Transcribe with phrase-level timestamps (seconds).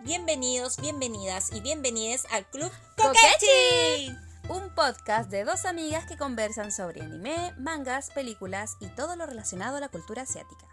[0.00, 4.14] Bienvenidos, bienvenidas y bienvenides al Club Kokechi.
[4.48, 9.78] Un podcast de dos amigas que conversan sobre anime, mangas, películas y todo lo relacionado
[9.78, 10.67] a la cultura asiática.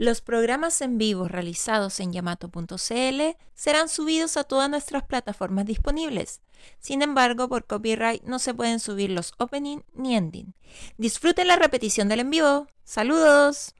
[0.00, 3.20] Los programas en vivo realizados en yamato.cl
[3.54, 6.40] serán subidos a todas nuestras plataformas disponibles.
[6.78, 10.54] Sin embargo, por copyright no se pueden subir los opening ni ending.
[10.96, 12.66] Disfruten la repetición del en vivo.
[12.82, 13.74] ¡Saludos!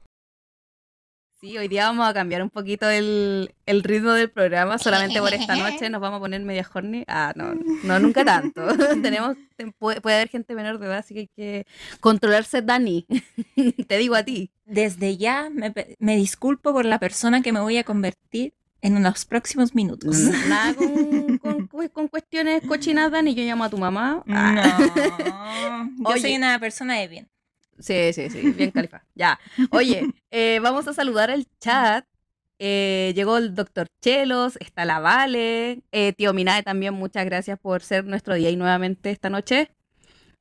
[1.41, 5.33] Sí, hoy día vamos a cambiar un poquito el, el ritmo del programa, solamente por
[5.33, 7.03] esta noche nos vamos a poner media horny.
[7.07, 8.61] Ah, no, no, nunca tanto.
[9.01, 9.35] Tenemos,
[9.79, 11.67] puede, puede haber gente menor de edad, así que hay que
[11.99, 13.07] controlarse, Dani.
[13.87, 14.51] Te digo a ti.
[14.65, 18.53] Desde ya me, me disculpo por la persona que me voy a convertir
[18.83, 20.15] en los próximos minutos.
[20.47, 23.33] Nada con, con, con cuestiones cochinas, Dani.
[23.33, 24.23] Yo llamo a tu mamá.
[24.27, 25.87] Ah.
[25.97, 26.37] No, yo soy Oye.
[26.37, 27.31] una persona de bien.
[27.81, 29.03] Sí, sí, sí, bien califa.
[29.15, 29.39] Ya.
[29.71, 32.05] Oye, eh, vamos a saludar al chat.
[32.59, 37.81] Eh, llegó el doctor Chelos, está la Vale, eh, tío Minae también, muchas gracias por
[37.81, 39.71] ser nuestro día y nuevamente esta noche.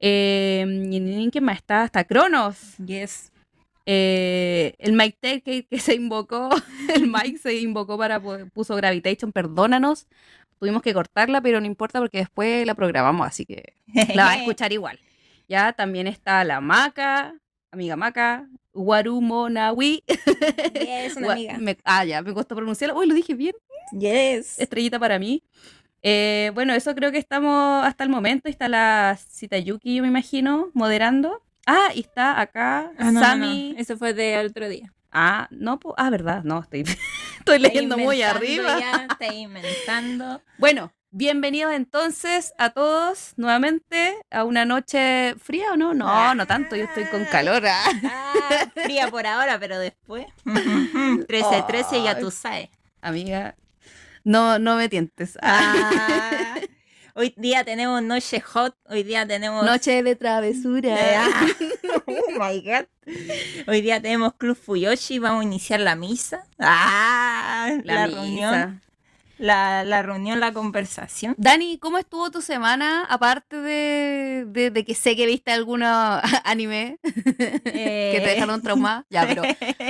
[0.00, 1.84] Eh, y ¿Quién más está?
[1.84, 2.76] Está Cronos.
[2.84, 3.32] Yes.
[3.86, 6.50] Eh, el Mike Tech que, que se invocó,
[6.94, 10.06] el Mike se invocó para, pu- puso Gravitation, perdónanos.
[10.58, 13.72] Tuvimos que cortarla, pero no importa porque después la programamos, así que
[14.14, 14.98] la vas a escuchar igual.
[15.50, 17.34] Ya también está la Maca,
[17.72, 20.04] amiga Maca, Warumonawi.
[20.06, 21.58] Yes, una amiga.
[21.58, 22.96] me- ah, ya, me costó pronunciarlo.
[22.96, 23.54] Uy, lo dije bien.
[23.98, 24.60] Yes.
[24.60, 25.42] Estrellita para mí.
[26.02, 28.48] Eh, bueno, eso creo que estamos hasta el momento.
[28.48, 31.42] Está la Citayuki, yo me imagino, moderando.
[31.66, 33.72] Ah, y está acá Ah, no, Sami.
[33.74, 33.80] no.
[33.80, 34.94] Eso fue de otro día.
[35.10, 36.84] Ah, no, ah, verdad, no, estoy,
[37.40, 38.78] estoy leyendo muy Inventando arriba.
[38.78, 40.40] Ya, está inventando.
[40.58, 45.94] Bueno, bienvenidos entonces a todos nuevamente a una noche fría o no?
[45.94, 47.66] No, no tanto, yo estoy con calor.
[47.66, 47.84] ah.
[48.04, 50.26] Ah, fría por ahora, pero después.
[51.26, 52.68] 13, 13, ya tú sabes.
[53.00, 53.56] Amiga,
[54.24, 55.38] no, no me tientes.
[55.42, 56.56] Ah,
[57.14, 59.64] hoy día tenemos noche hot, hoy día tenemos...
[59.64, 60.96] Noche de travesura.
[62.06, 62.86] Oh my god.
[63.66, 66.44] Hoy día tenemos Club Fuyoshi, vamos a iniciar la misa.
[66.58, 68.16] Ah, la, misa.
[68.16, 68.82] reunión,
[69.40, 71.34] la, la reunión, la conversación.
[71.38, 73.04] Dani, ¿cómo estuvo tu semana?
[73.08, 77.32] Aparte de, de, de que sé que viste algunos anime que
[77.64, 79.06] te Eh, dejaron trauma.
[79.10, 79.42] Ya, pero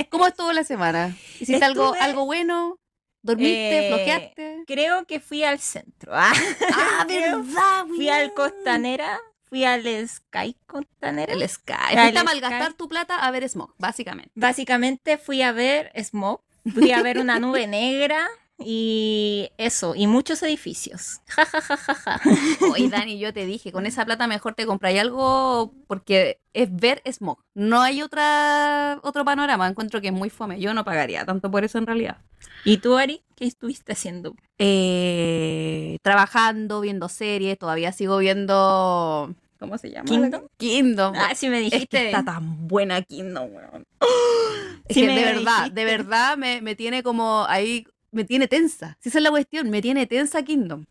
[0.09, 1.15] ¿cómo estuvo la semana?
[1.39, 2.77] ¿Hiciste algo, Estuve- algo bueno?
[3.23, 3.89] ¿Dormiste?
[3.89, 4.63] Eh.
[4.65, 6.11] Creo que fui al centro.
[6.15, 6.33] Ah,
[6.73, 8.33] Ah, verdad, Fui al.
[8.33, 11.33] Costanera, fui al Sky Costanera.
[11.33, 11.73] El Sky.
[11.93, 12.23] Fuiste a Sky.
[12.25, 14.31] malgastar tu plata a ver Smog, básicamente.
[14.33, 18.27] Básicamente fui a ver Smoke, fui a ver una nube negra
[18.65, 21.21] y eso, y muchos edificios.
[21.27, 22.21] Ja, ja, ja, ja, ja.
[22.73, 27.01] Oye, Dani, yo te dije, con esa plata mejor te compráis algo porque es ver
[27.11, 27.39] Smog.
[27.53, 29.67] No hay otra otro panorama.
[29.67, 30.59] Encuentro que es muy fome.
[30.59, 32.17] Yo no pagaría tanto por eso en realidad.
[32.65, 33.21] ¿Y tú, Ari?
[33.35, 34.35] ¿Qué estuviste haciendo?
[34.59, 39.33] Eh, trabajando, viendo series, todavía sigo viendo.
[39.59, 40.05] ¿Cómo se llama?
[40.05, 40.41] ¿Kingdom?
[40.57, 41.13] Kingdom.
[41.15, 41.97] Ah, sí me Es dijiste.
[41.99, 43.85] que está tan buena Kingdom, weón.
[44.87, 45.75] Es Sí que de verdad, dijiste.
[45.75, 48.97] de verdad me, me tiene como ahí, me tiene tensa.
[49.01, 50.85] Si esa es la cuestión, me tiene tensa Kingdom.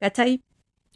[0.00, 0.42] ¿Cachai?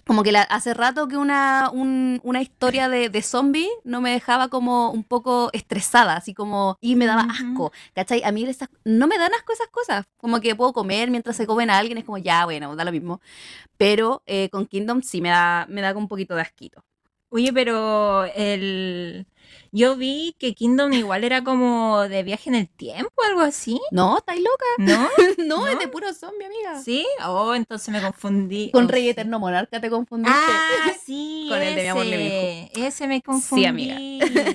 [0.07, 4.11] Como que la- hace rato que una, un- una historia de, de zombie no me
[4.13, 8.23] dejaba como un poco estresada, así como, y me daba asco, ¿cachai?
[8.25, 11.47] A mí esas- no me dan asco esas cosas, como que puedo comer mientras se
[11.47, 13.21] comen a alguien, es como, ya, bueno, da lo mismo.
[13.79, 16.83] Pero eh, con Kingdom sí me da, me da un poquito de asquito.
[17.35, 19.27] Oye, pero el...
[19.73, 24.19] yo vi que Kingdom igual era como de viaje en el tiempo, algo así, No,
[24.19, 24.65] ¿estáis loca?
[24.79, 25.09] ¿no?
[25.45, 26.81] No, es de puro zombie, amiga.
[26.81, 27.05] ¿Sí?
[27.27, 28.71] Oh, entonces me confundí.
[28.71, 29.09] Con Oh, Rey sí.
[29.11, 30.33] Eterno Monarca te confundiste.
[30.33, 32.87] Ah, sí, Con el de mi amor le ese.
[32.87, 33.65] Ese me confundí.
[33.67, 33.97] amiga.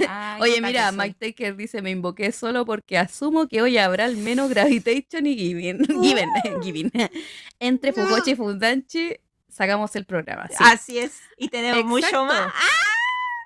[0.08, 0.92] Ay, Oye, mira.
[0.94, 5.36] Mike Taker dice, me invoqué solo porque asumo que hoy habrá al menos Gravitation y
[5.36, 5.86] Given.
[6.02, 6.30] Given,
[6.64, 6.92] Given.
[7.60, 9.18] Entre Fujoshi y Fundanchi
[9.60, 10.48] sacamos el programa.
[10.48, 11.20] Sí, Así es.
[11.38, 12.26] Y tenemos mucho Exacto.
[12.26, 12.54] más.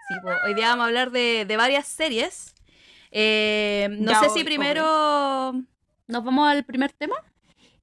[0.08, 2.54] Sí, po, hoy día vamos a hablar de, de varias series.
[3.12, 5.54] Eh, no Ya, sé hoy- si primero
[6.08, 7.16] nos vamos al primer tema.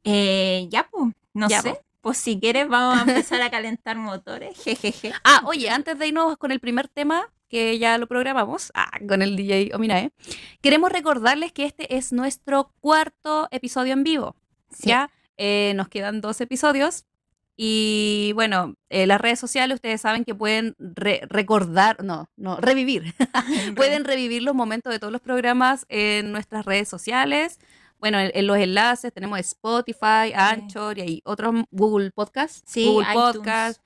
[0.05, 1.71] Eh, ya, pues, no Ya, sé.
[1.71, 1.81] po.
[2.03, 4.57] Pues si quieres vamos a empezar a calentar motores.
[4.65, 5.13] Jejeje.
[5.25, 9.23] Ah, oye, antes de irnos con el primer tema, que ya lo programamos, ah, con
[9.23, 10.13] el DJ Ominae,
[10.63, 14.37] queremos recordarles que este es nuestro cuarto episodio en vivo.
[14.71, 14.89] Sí.
[14.91, 15.11] ¿ya?
[15.37, 17.05] Eh, nos quedan dos episodios.
[17.63, 23.15] Y bueno, eh, las redes sociales ustedes saben que pueden re- recordar, no, no, revivir.
[23.77, 27.59] pueden revivir los momentos de todos los programas en nuestras redes sociales.
[27.99, 32.63] Bueno, en, en los enlaces tenemos Spotify, Anchor y hay otros Google Podcasts.
[32.65, 33.13] Sí, Google.
[33.13, 33.83] Podcast.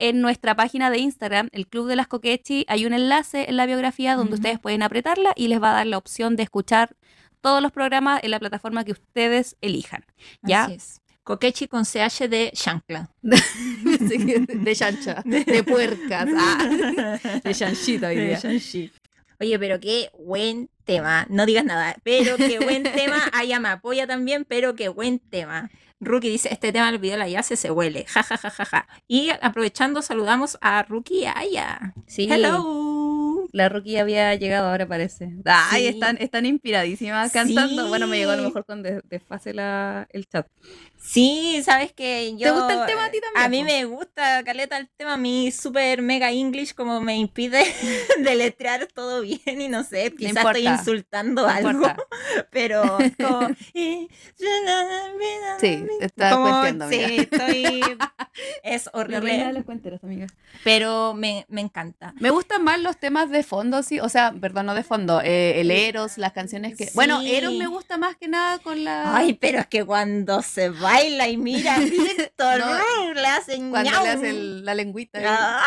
[0.00, 3.66] en nuestra página de Instagram, el Club de las Coquechi, hay un enlace en la
[3.66, 6.96] biografía donde ustedes pueden apretarla y les va a dar la opción de escuchar
[7.40, 10.04] todos los programas en la plataforma que ustedes elijan.
[10.42, 10.64] ¿Ya?
[10.64, 11.00] Así es.
[11.24, 13.10] Coquechi con CH de chancla.
[13.22, 18.40] de chancha, de puercas, ah, de chanchita hoy día.
[19.40, 21.26] Oye, pero qué buen tema.
[21.30, 23.30] No digas nada, pero qué buen tema.
[23.32, 25.70] Aya me apoya también, pero qué buen tema.
[25.98, 28.04] Rookie dice, este tema del video la yace se huele.
[28.06, 28.88] Ja, ja, ja, ja, ja.
[29.08, 31.94] Y aprovechando, saludamos a Rookie Aya.
[32.06, 32.28] Sí.
[32.30, 33.23] Hello.
[33.54, 35.30] La Rocky había llegado ahora, parece.
[35.44, 35.88] Ay, Sí.
[35.88, 37.84] están, están inspiradísimas cantando.
[37.84, 37.88] Sí.
[37.88, 40.48] Bueno, me llegó a lo mejor con des- desfase la, el chat.
[40.98, 42.48] Sí, sabes que yo.
[42.48, 45.16] ¿Te gusta el tema a ti también, A mí me gusta, Caleta, el tema.
[45.16, 47.62] Mi super mega English, como me impide
[48.22, 50.80] deletrear todo bien y no sé, quizás estoy importa.
[50.80, 51.96] insultando No algo, importa.
[52.50, 53.48] pero como.
[55.60, 57.80] Sí, estás Como- Sí, estoy.
[58.64, 60.26] Es horrible, las cuenteras, amiga.
[60.64, 62.12] pero me, me encanta.
[62.18, 64.00] Me gustan más los temas de fondo, sí.
[64.00, 65.20] O sea, perdón, no de fondo.
[65.22, 66.90] eh, el Eros, las canciones que.
[66.94, 67.20] Bueno.
[67.22, 69.16] Eros me gusta más que nada con la.
[69.16, 74.08] Ay, pero es que cuando se baila y mira, Víctor, No, le hacen cuando le
[74.08, 75.20] hace el- la lengüita.
[75.24, 75.64] Ah,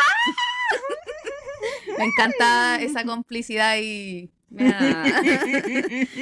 [1.98, 4.30] Me encanta esa complicidad y.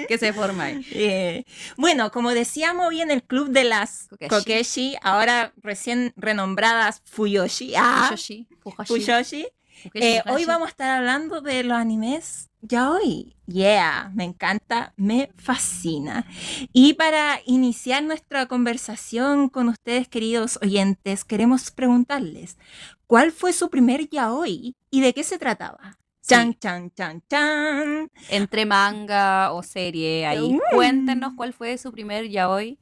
[0.08, 1.44] que se forma ahí.
[1.76, 4.29] Bueno, como decíamos hoy en el club de las Kokeshi.
[4.29, 9.47] Kokeshi, ahora recién renombradas Fuyoshi, ah, Fuyoshi, Fuyoshi, Fujoshi,
[9.94, 13.37] eh, hoy vamos a estar hablando de los animes ya hoy.
[13.46, 16.26] Yeah, me encanta, me fascina.
[16.73, 22.58] Y para iniciar nuestra conversación con ustedes, queridos oyentes, queremos preguntarles,
[23.06, 25.99] ¿cuál fue su primer yaoi y de qué se trataba?
[26.20, 26.34] Sí.
[26.34, 28.11] Chan, chan, chan, chan.
[28.31, 30.55] entre manga o serie ahí.
[30.55, 30.61] Mm.
[30.72, 32.79] Cuéntenos cuál fue su primer yaoi.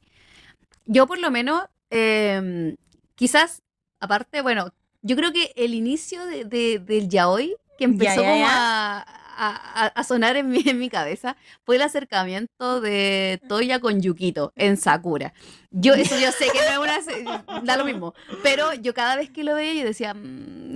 [0.85, 2.75] Yo por lo menos, em,
[3.13, 3.61] quizás,
[3.99, 4.73] aparte, bueno,
[5.05, 8.97] yo creo que el inicio de, de- del yaoi, que empezó ya, como ya.
[9.01, 9.05] A,
[9.37, 11.35] a- a sonar en mi, en mi cabeza,
[11.65, 15.33] fue el acercamiento de Toya con Yukito en Sakura.
[15.71, 17.43] Yo, eso yo sé que no es una...
[17.63, 18.13] Da lo mismo.
[18.43, 20.13] Pero yo cada vez que lo veía, yo decía...
[20.13, 20.75] mm,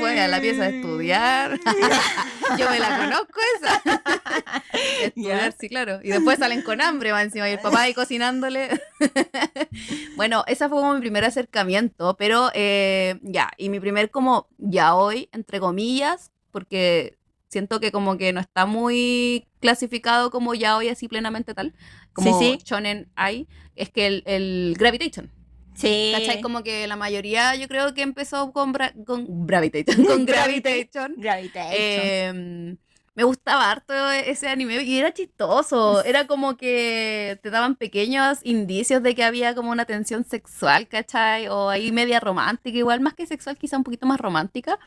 [0.00, 1.58] Voy a la pieza de estudiar.
[2.58, 3.82] Yo me la conozco esa.
[5.02, 6.00] Estudiar, sí, claro.
[6.02, 7.48] Y después salen con hambre, va encima.
[7.48, 8.68] Y el papá ahí cocinándole.
[10.16, 12.16] bueno, esa fue como mi primer acercamiento.
[12.16, 17.16] Pero eh, ya, y mi primer como ya hoy, entre comillas, porque
[17.48, 21.74] siento que como que no está muy clasificado como ya hoy así plenamente tal.
[22.12, 22.64] Como Sí, sí.
[22.64, 23.48] Shonen Ai.
[23.76, 25.30] Es que el, el Gravitation.
[25.74, 26.12] Sí.
[26.14, 26.40] ¿Cachai?
[26.42, 30.04] Como que la mayoría yo creo que empezó con, bra- con Gravitation.
[30.06, 31.14] Con Gravitation.
[31.16, 31.74] Gravitation.
[31.76, 32.76] Eh,
[33.14, 36.02] me gustaba harto ese anime y era chistoso.
[36.04, 41.48] Era como que te daban pequeños indicios de que había como una tensión sexual, ¿cachai?
[41.48, 44.78] O ahí media romántica, igual más que sexual, quizá un poquito más romántica.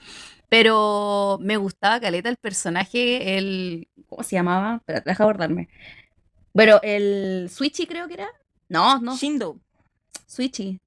[0.49, 3.89] Pero me gustaba Caleta el personaje, el.
[4.07, 4.77] ¿Cómo se llamaba?
[4.77, 5.69] Espera, deja acordarme.
[6.53, 8.29] Bueno, el Switchy creo que era.
[8.69, 9.17] No, no.
[9.17, 9.59] Shindo.
[10.25, 10.79] Switchy.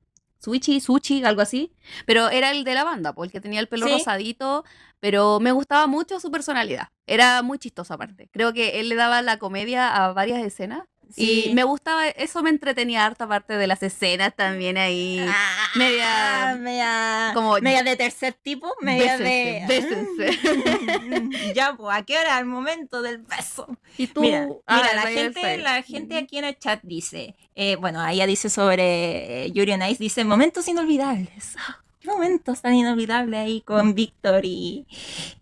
[0.46, 1.72] Switchy, Suchi, algo así.
[2.06, 3.92] Pero era el de la banda, porque el que tenía el pelo Sí.
[3.94, 4.64] rosadito.
[5.00, 6.88] Pero me gustaba mucho su personalidad.
[7.06, 8.28] Era muy chistoso aparte.
[8.32, 10.84] Creo que él le daba la comedia a varias escenas.
[11.14, 11.44] Sí.
[11.46, 15.18] Y me gustaba, eso me entretenía harta aparte de las escenas también ahí.
[15.26, 22.18] Ah, media- media, como- media de tercer tipo, media Bésense, de ya, pues, ¿a qué
[22.18, 22.38] hora?
[22.38, 23.66] El momento del beso.
[23.96, 27.76] Y tú, Mira, Ah, mira, la gente, la gente aquí en el chat dice, eh,
[27.76, 31.56] bueno, ella dice sobre eh, Yuri on Ice, dice momentos inolvidables.
[32.00, 34.86] Qué momentos tan inolvidables ahí con Víctor y,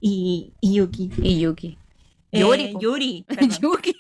[0.01, 1.11] y, y Yuki.
[1.23, 1.79] Y Yuki.
[2.33, 2.75] Eh, Yuri.
[2.81, 3.25] Yuri.
[3.61, 3.97] Yuki.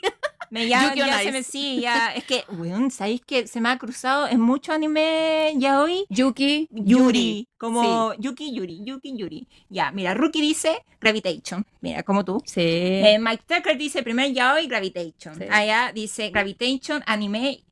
[0.54, 3.76] Me ya, ya se me sí, ya, es que, weón, ¿sabéis que se me ha
[3.76, 6.06] cruzado en mucho anime ya hoy?
[6.08, 6.68] Yuki.
[6.70, 9.48] Yuri, como Yuki Yuri, Yuki Yuri.
[9.68, 12.40] Ya, mira, Rookie dice Gravitation, mira, como tú.
[12.46, 12.60] Sí.
[12.60, 15.34] Eh, Mike Tucker dice primer yaoi Gravitation.
[15.34, 15.44] Sí.
[15.50, 17.64] Allá dice Gravitation, anime,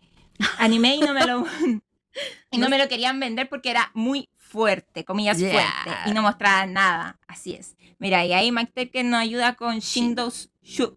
[0.59, 1.47] anime y no me lo
[2.51, 5.53] y no me lo querían vender porque era muy fuerte, comillas Yeah.
[5.53, 7.19] fuerte, y no mostraba nada.
[7.27, 7.77] Así es.
[7.99, 10.95] Mira, y ahí Mike Tucker nos ayuda con Shindo's Shu.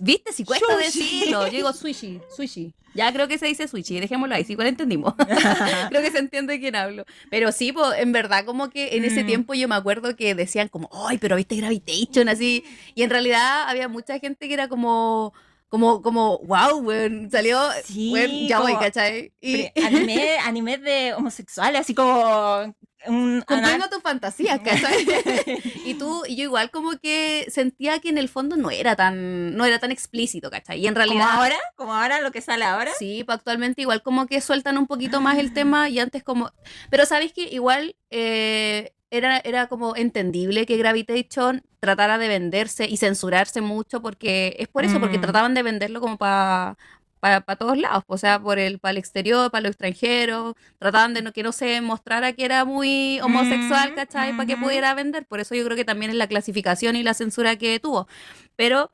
[0.00, 0.32] ¿Viste?
[0.32, 0.84] Si cuesta Sushi.
[1.18, 1.46] decirlo.
[1.46, 2.74] Yo digo swishy, swishy.
[2.94, 5.14] Ya creo que se dice swishy, dejémoslo ahí, si igual entendimos.
[5.88, 7.04] creo que se entiende de quién hablo.
[7.30, 9.26] Pero sí, pues, en verdad, como que en ese Mm.
[9.26, 12.64] tiempo yo me acuerdo que decían como, ay, pero viste Gravitation, así.
[12.94, 15.32] Y en realidad había mucha gente que era como,
[15.72, 19.32] como, como, wow, weón, salió, Sí, weón, ya voy, como- ¿cachai?
[19.40, 22.74] Y anime, anime de homosexuales, así como
[23.06, 25.06] un cumpliendo tus fantasías, ¿cachai?
[25.86, 29.56] y tú, y yo igual como que sentía que en el fondo no era tan,
[29.56, 30.78] no era tan explícito, ¿cachai?
[30.78, 31.30] Y en como realidad...
[31.30, 32.90] ahora, como ahora lo que sale ahora.
[32.98, 36.52] Sí, pues actualmente igual como que sueltan un poquito más el tema y antes como...
[36.90, 42.96] Pero sabéis que igual eh, era, era como entendible que Gravitation tratara de venderse y
[42.96, 45.22] censurarse mucho porque es por eso, porque Mm.
[45.22, 46.76] trataban de venderlo como para...
[47.20, 51.22] Para todos lados, o sea, por el, para el exterior, para los extranjeros, trataban de
[51.22, 54.32] no, que no se mostrara que era muy homosexual, Mm, ¿cachai?
[54.32, 57.14] Para que pudiera vender, por eso yo creo que también es la clasificación y la
[57.14, 58.08] censura que tuvo.
[58.56, 58.90] Pero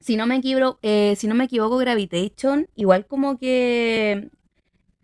[0.00, 4.30] si no me equivoco, eh, si no me equivoco, Gravitation, igual como que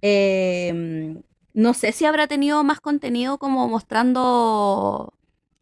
[0.03, 1.17] eh,
[1.55, 5.13] no sé si habrá tenido más contenido como mostrando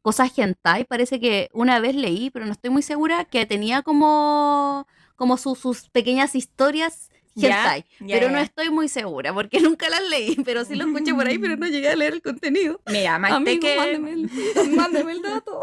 [0.03, 0.85] cosas hentai.
[0.85, 5.55] Parece que una vez leí, pero no estoy muy segura, que tenía como, como su-
[5.57, 7.85] sus pequeñas historias hentai.
[8.01, 11.27] ya, pero no estoy muy segura porque nunca las leí, pero sí lo escuché por
[11.27, 12.81] ahí, pero no llegué a leer el contenido.
[12.87, 15.61] Mira, Mike Amigo, Teque- mándeme el, mándeme el dato.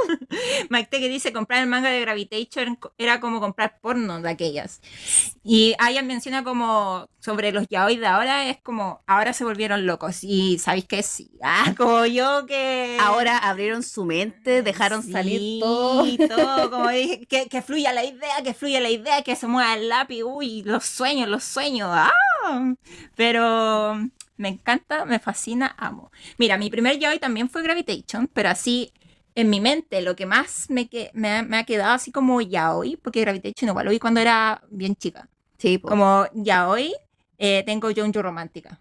[0.70, 4.82] Mike Teque dice comprar el manga de Gravitation era como comprar porno de aquellas.
[5.44, 10.24] Y Aya menciona como sobre los yaoi de ahora, es como ahora se volvieron locos.
[10.24, 12.98] Y sabéis que sí, ah, como yo que...
[13.00, 16.06] Ahora abrieron su mente, dejaron Sí, salir todo.
[16.27, 19.74] todo, como dije, que, que fluya la idea, que fluya la idea, que se mueva
[19.75, 21.62] el lápiz, uy, los sueños, los sueños,
[21.93, 22.74] ¡ah!
[23.15, 23.96] Pero
[24.38, 26.12] me encanta, me fascina, amo.
[26.38, 28.91] Mira, mi primer yaoi también fue Gravitation, pero así
[29.36, 32.41] en mi mente lo que más me, que, me, ha, me ha quedado así como
[32.41, 35.88] yaoi, porque Gravitation igual lo vi cuando era bien chica, Sí, po.
[35.89, 36.93] como yaoi,
[37.38, 38.79] eh, tengo Jonjo Romántica.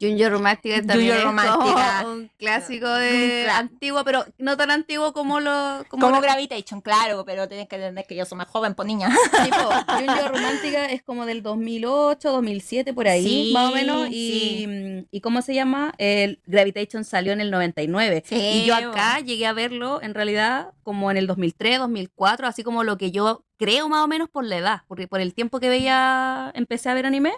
[0.00, 1.98] Junjo Romántica también Junjo es Romántica.
[2.02, 7.24] como un clásico de antiguo, pero no tan antiguo como lo como, Como Gravitation, claro,
[7.24, 9.10] pero tienes que entender que yo soy más joven, pues niña.
[9.44, 9.56] tipo,
[9.88, 15.06] Junjo Romántica es como del 2008, 2007 por ahí, Sí, más o menos y, sí.
[15.10, 15.92] y cómo se llama?
[15.98, 20.68] El Gravitation salió en el 99 Sí, y yo acá llegué a verlo en realidad
[20.82, 24.42] como en el 2003, 2004, así como lo que yo creo más o menos por
[24.44, 27.32] la edad, porque por el tiempo que veía empecé a ver anime,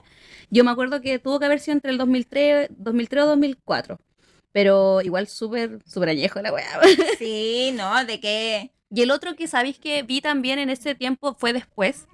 [0.50, 3.99] yo me acuerdo que tuvo que haber sido entre el 2003, 2003 o 2004.
[4.52, 6.81] Pero igual súper, súper añejo la weá.
[7.19, 8.05] Sí, ¿no?
[8.05, 8.71] De que...
[8.88, 12.07] Y el otro que sabéis que vi también en ese tiempo fue después,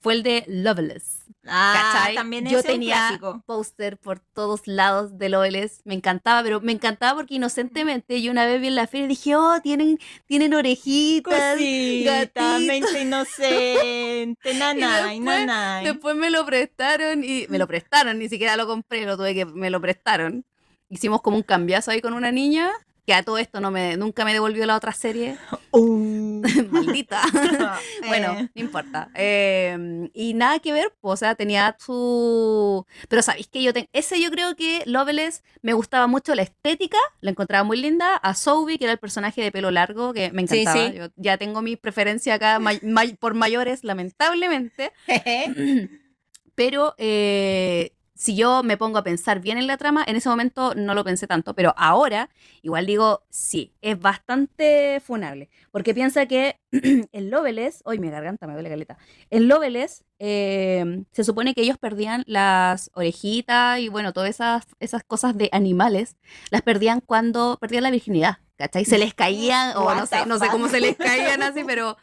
[0.00, 1.21] fue el de Loveless.
[1.46, 2.14] Ah, ¿Cachai?
[2.14, 5.80] también Yo tenía póster por todos lados de Loveless.
[5.84, 9.08] Me encantaba, pero me encantaba porque inocentemente yo una vez vi en la feria y
[9.08, 11.54] dije, oh, tienen, tienen orejitas.
[11.54, 15.84] Cosita, mente inocente, nanay, después- nanay.
[15.84, 19.44] Después me lo prestaron y me lo prestaron, ni siquiera lo compré, lo tuve que,
[19.44, 20.44] me lo prestaron.
[20.88, 22.70] Hicimos como un cambiazo ahí con una niña,
[23.06, 25.36] que a todo esto no me, nunca me devolvió la otra serie.
[25.72, 26.31] Uh.
[26.70, 27.22] Maldita.
[28.06, 29.10] Bueno, Eh, no importa.
[29.14, 32.84] Eh, y nada que ver, pues, o sea, tenía su...
[33.08, 33.88] Pero sabéis que yo tengo...
[33.92, 38.16] Ese yo creo que Loveless me gustaba mucho la estética, la encontraba muy linda.
[38.16, 40.86] A Sophie, que era el personaje de pelo largo, que me Sí, encantaba.
[40.90, 40.94] sí.
[40.96, 44.92] Yo ya tengo mi preferencia acá may- may- por mayores, lamentablemente.
[46.54, 50.76] Pero eh, si yo me pongo a pensar bien en la trama, en ese momento
[50.76, 52.30] no lo pensé tanto, pero ahora
[52.62, 55.50] igual digo, sí, es bastante funable.
[55.72, 58.96] Porque piensa que en Loveless, hoy mi garganta me duele caleta,
[59.28, 65.02] en Loveless eh, se supone que ellos perdían las orejitas y bueno, todas esas, esas
[65.02, 66.16] cosas de animales,
[66.52, 68.38] las perdían cuando perdían la virginidad.
[68.54, 68.84] ¿Cachai?
[68.84, 71.96] Se les caían, o no sé, no sé cómo se les caían así, pero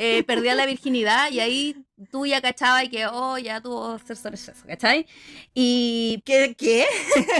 [0.00, 1.76] eh, perdían la virginidad y ahí
[2.10, 5.06] tú ya cachabas y que, oh, ya tuvo sexo, sexo, ¿cachai?
[5.54, 6.54] Y ¿Qué?
[6.56, 6.86] ¿Qué?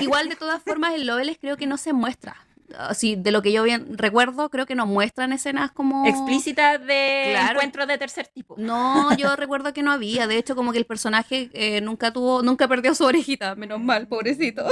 [0.00, 2.36] igual de todas formas en Loveless creo que no se muestra.
[2.78, 6.06] Así, de lo que yo bien recuerdo, creo que no muestran escenas como...
[6.06, 7.54] Explícitas de Claro.
[7.54, 8.54] encuentros de tercer tipo.
[8.58, 10.28] No, yo recuerdo que no había.
[10.28, 14.06] De hecho, como que el personaje eh, nunca tuvo, nunca perdió su orejita, menos mal,
[14.06, 14.64] pobrecito.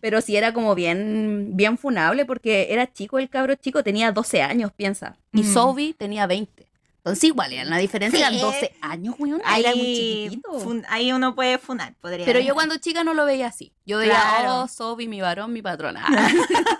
[0.00, 4.42] Pero sí era como bien, bien funable porque era chico el cabro chico, tenía 12
[4.42, 5.16] años, piensa.
[5.32, 5.54] Y Mm.
[5.54, 6.65] Sophie tenía 20.
[7.06, 8.40] Entonces igual, era una diferencia, Sí.
[8.40, 9.40] 12 años, weón.
[9.44, 10.58] Ahí, Era muy chiquitito.
[10.58, 12.26] fun- ahí uno puede funar, podría.
[12.26, 13.72] Pero yo cuando chica no lo veía así.
[13.86, 14.62] Yo veía, Claro.
[14.62, 16.04] oh, Sophie, mi varón, mi patrona.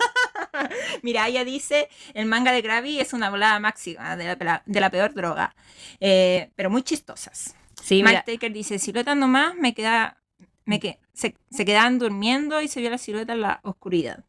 [1.01, 4.89] Mira, ella dice, el manga de Gravi es una volada máxima de la, de la
[4.89, 5.55] peor droga,
[5.99, 7.55] eh, pero muy chistosas.
[7.81, 10.17] Sí, Mike Taker dice, silueta nomás, me queda,
[10.65, 14.25] me que, se, se quedaban durmiendo y se vio la silueta en la oscuridad.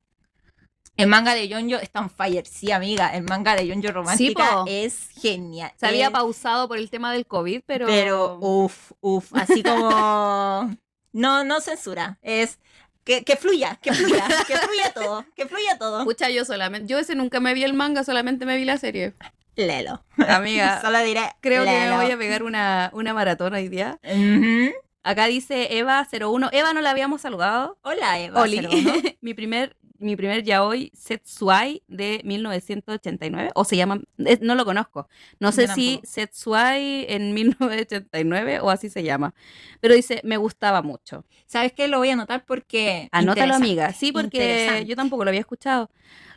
[0.98, 4.64] El manga de Jonjo está on fire, sí amiga, el manga de Jonjo Romántica po.
[4.66, 5.70] es genial.
[5.76, 7.86] se había Es- pausado por el tema del COVID, pero...
[7.86, 10.76] pero uff, uff, así como
[11.12, 12.58] no, no censura, es
[13.04, 16.00] que, que fluya, que fluya, que fluya todo, que fluya todo.
[16.00, 19.14] Escucha, yo solamente, yo ese nunca me vi el manga, solamente me vi la serie.
[19.54, 20.02] Lelo.
[20.26, 24.00] Amiga, Solo diré creo que me voy a pegar una, una maratón hoy día.
[25.04, 26.48] Acá dice Eva01.
[26.52, 27.78] Eva no la habíamos saludado.
[27.82, 28.42] Hola, Eva.
[28.42, 28.66] Oli.
[28.66, 28.92] 01.
[29.20, 34.00] mi primer mi primer yaoi Setsuai de 1989 o se llama
[34.40, 35.08] no lo conozco
[35.40, 36.00] no sé si.
[36.04, 39.34] Setsuai en 1989 o así se llama
[39.80, 41.88] pero dice me gustaba mucho ¿Sabes qué?
[41.88, 43.08] Lo voy a anotar porque.
[43.12, 45.90] anótalo amiga sí porque yo tampoco lo había escuchado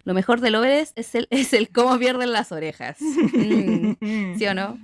[0.04, 4.54] lo mejor del Overest es el es el cómo pierden las orejas Mm, ¿sí o
[4.54, 4.78] no?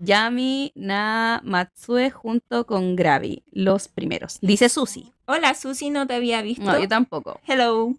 [0.00, 6.40] Yami na Matsue junto con Gravi los primeros dice Susi Hola, Susi, no te había
[6.42, 6.64] visto.
[6.64, 7.94] no yo tampoco Hello.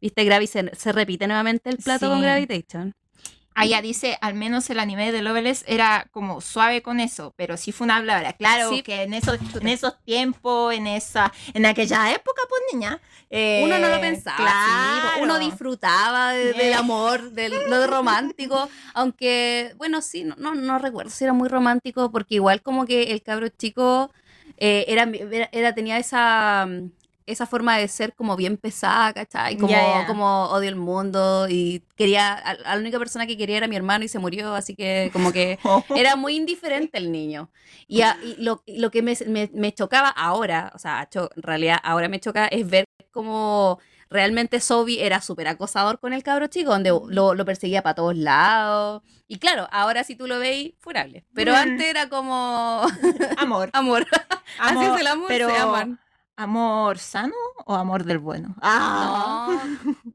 [0.00, 2.20] Viste Gravi se, se repite nuevamente el plato con.
[2.22, 2.94] Gravitation
[3.52, 7.72] Allá dice, al menos el anime de Loveless era como suave con eso, pero sí
[7.72, 8.32] fue una palabra.
[8.34, 8.82] Claro, Sí.
[8.82, 13.00] que en esos, en esos tiempos, en esa, en aquella época, pues niña.
[13.28, 16.74] eh, Uno no lo pensaba, sí, uno disfrutaba de- del Eh.
[16.84, 22.10] amor, de lo romántico, aunque, bueno, sí, no, no, no recuerdo si era muy romántico,
[22.10, 24.10] porque igual como que el cabro chico
[24.56, 26.90] eh, era, era, era- tenía esa, mm,
[27.30, 29.56] esa forma de ser como bien pesada, ¿cachai?
[29.56, 30.06] Como, Ya, ya.
[30.06, 33.76] como odio el mundo y quería, a, a la única persona que quería era mi
[33.76, 35.58] hermano y se murió, así que como que
[35.96, 37.50] era muy indiferente el niño.
[37.88, 41.42] Y, a- y lo, lo que me, me- me chocaba ahora, o sea, cho- en
[41.42, 46.48] realidad ahora me choca, es ver cómo realmente Sobi era súper acosador con el cabro
[46.48, 49.02] chico, donde lo, lo perseguía para todos lados.
[49.28, 51.24] Y claro, ahora si tú lo veis, furable.
[51.34, 51.56] Pero Mm.
[51.56, 52.82] antes era como
[53.36, 53.70] Amor.
[53.72, 54.06] amor.
[54.58, 56.00] Así amor es el amor, pero se aman.
[56.42, 57.34] ¿Amor sano
[57.66, 58.54] o amor del bueno?
[58.62, 59.62] Ah,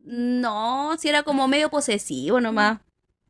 [0.03, 2.79] No, no, si era como medio posesivo nomás.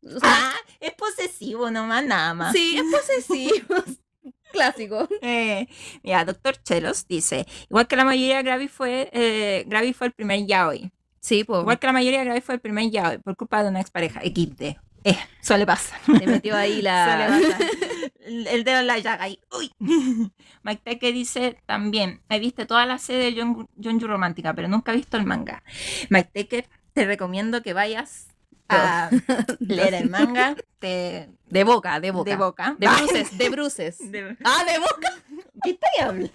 [0.02, 2.52] O sea, Ah, es posesivo nomás, nada más.
[2.52, 3.74] sí, es posesivo.
[4.52, 5.06] Clásico.
[5.20, 5.68] Eh,
[6.02, 10.12] mira, Doctor Chelos dice, igual que la mayoría de Gravy fue, eh, Gravy fue el
[10.14, 10.90] primer yaoi.
[11.20, 11.60] Sí, pues.
[11.60, 14.20] Igual que la mayoría de Gravy fue el primer yaoi por culpa de una expareja,
[14.22, 14.76] XD.
[15.06, 16.00] Eh, suele pasar.
[16.04, 17.38] Se metió ahí la.
[18.26, 19.38] El, el dedo en la llaga ahí.
[19.56, 19.72] Uy.
[20.62, 24.92] Mike Teke dice también, he visto toda la serie de John, Jonju Romántica, pero nunca
[24.92, 25.62] he visto el manga.
[26.10, 28.28] Mike Teke, te recomiendo que vayas
[28.68, 29.10] a
[29.60, 32.30] leer el manga te- De boca, de boca.
[32.30, 32.76] de boca.
[32.78, 34.10] De bruces, de bruces.
[34.12, 35.14] De- Ah, de boca.
[35.62, 36.32] ¿Qué estoy hablando?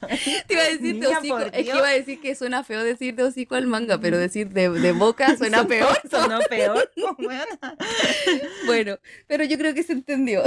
[0.48, 1.40] Te iba a decir de hocico.
[1.40, 4.50] Es que iba a decir que suena feo decir de hocico al manga, pero decir
[4.50, 5.98] de, de boca suena peor.
[6.10, 6.92] Sonó peor.
[8.66, 8.98] Bueno,
[9.28, 10.44] pero yo creo que se entendió.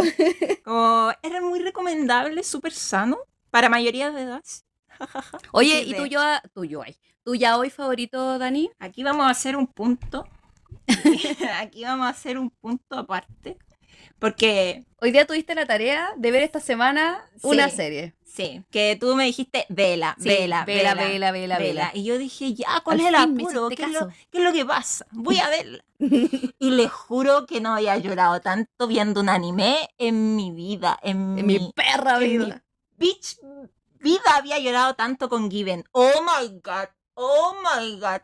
[0.64, 3.18] Como era muy recomendable, súper sano
[3.50, 4.42] para mayoría de edad.
[5.52, 6.20] Oye, ¿y tú yo,
[6.52, 8.70] tú yo ay, ¿Tu ya hoy favorito, Dani?
[8.78, 10.28] Aquí vamos a hacer un punto.
[11.60, 13.56] Aquí vamos a hacer un punto aparte.
[14.18, 17.46] Porque, Hoy día tuviste la tarea de ver esta semana Sí.
[17.48, 18.14] una serie.
[18.24, 21.90] sí, que tú me dijiste, vela, Sí, vela, vela, vela, vela, vela, vela.
[21.94, 23.68] Y yo dije, ya, ¿cuál Al es el apuro?
[23.68, 25.06] ¿Qué es, lo, qué es lo que pasa?
[25.10, 25.84] Voy a verla.
[26.58, 30.98] y les juro que no había llorado tanto viendo un anime en mi vida.
[31.02, 32.64] En, En mi mi perra en mi vida.
[32.96, 33.36] bitch
[34.00, 35.84] vida había llorado tanto con Given.
[35.92, 36.88] Oh my god.
[37.14, 38.20] Oh my god.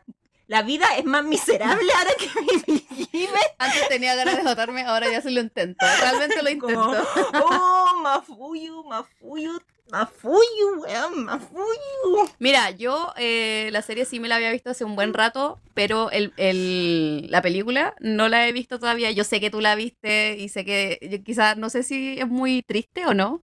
[0.51, 3.27] La vida es más miserable ahora que mi.
[3.57, 5.85] Antes tenía ganas de matarme, ahora ya se lo intento.
[6.01, 7.07] Realmente lo Como, intento.
[7.45, 12.29] oh, Mafuyu, Mafuyu, Mafuyu, weón, Mafuyu.
[12.39, 16.11] Mira, yo eh, la serie sí me la había visto hace un buen rato, pero
[16.11, 19.09] el, el- la película no la he visto todavía.
[19.11, 22.61] Yo sé que tú la viste y sé que quizás, no sé si es muy
[22.61, 23.41] triste o no.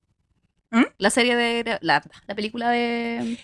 [0.71, 0.85] ¿Mm?
[0.99, 1.79] La serie de...
[1.81, 3.39] La, la película de...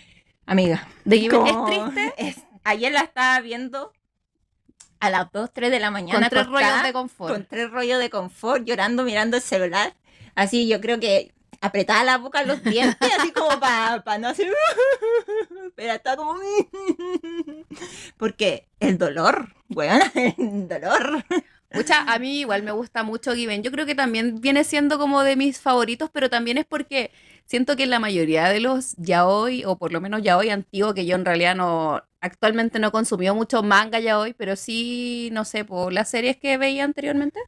[0.45, 2.13] Amiga, de Given, ¿es como- triste?
[2.19, 3.93] es- ayer la estaba viendo
[5.01, 6.21] a las 2, 3 de la mañana.
[6.21, 7.33] Con tres acostada, rollos de confort.
[7.35, 9.95] Con tres rollos de confort, llorando, mirando el celular.
[10.35, 14.53] Así yo creo que apretaba la boca los dientes, así como para no hacer...
[15.77, 16.39] Pero estaba como...
[18.17, 21.25] Porque el dolor, weón, el dolor.
[21.71, 23.63] Pucha, a mí igual me gusta mucho Given.
[23.63, 27.11] Yo creo que también viene siendo como de mis favoritos, pero también es porque
[27.47, 31.15] siento que la mayoría de los yaoi, o por lo menos yaoi antiguo, que yo
[31.17, 36.09] en realidad no, actualmente no consumió mucho manga yaoi, pero sí, no sé, por las
[36.11, 37.41] series que veía anteriormente.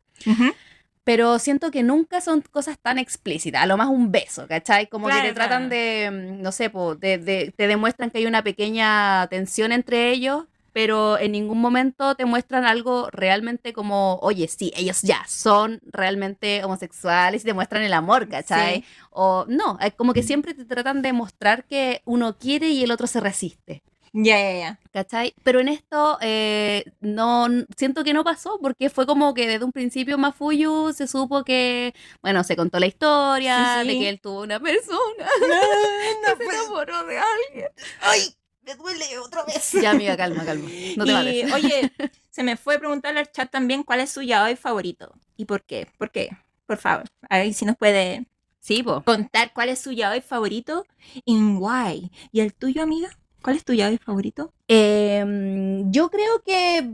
[1.05, 4.89] Pero siento que nunca son cosas tan explícitas, a lo más un beso, ¿cachai?
[4.89, 8.27] Como que te tratan de, mm, no sé, po, de, de- te demuestran que hay
[8.27, 14.47] una pequeña tensión entre ellos, pero en ningún momento te muestran algo realmente como, oye,
[14.47, 18.83] sí, ellos ya son realmente homosexuales y te muestran el amor, ¿cachai?
[18.83, 18.85] Sí.
[19.09, 22.91] O no, es como que siempre te tratan de mostrar que uno quiere y el
[22.91, 23.83] otro se resiste.
[24.13, 24.81] Ya, ya, ya.
[24.93, 25.35] ¿Cachai?
[25.43, 29.73] Pero en esto eh, no siento que no pasó porque fue como que desde un
[29.73, 33.95] principio Mafuyu se supo que, bueno, se contó la historia Sí, sí.
[33.95, 35.25] de que él tuvo una persona
[36.29, 37.69] No, que se enamoró de alguien.
[38.03, 38.21] Ay,
[38.67, 39.73] me duele otra vez.
[39.83, 40.69] Ya, amiga, calma, calma.
[40.97, 41.53] No te y, vales.
[41.55, 41.93] oye,
[42.31, 45.63] se me fue a preguntarle al chat también cuál es su yaoi favorito y por
[45.63, 45.87] qué.
[45.99, 46.31] ¿Por qué?
[46.67, 48.27] Por favor, a ver si nos puede
[48.61, 49.03] Sí, po.
[49.05, 50.85] contar cuál es su yaoi favorito
[51.25, 52.11] y why.
[52.33, 53.09] ¿Y el tuyo, amiga?
[53.41, 54.53] ¿Cuál es tu yaoi favorito?
[54.67, 56.91] Em, yo creo que,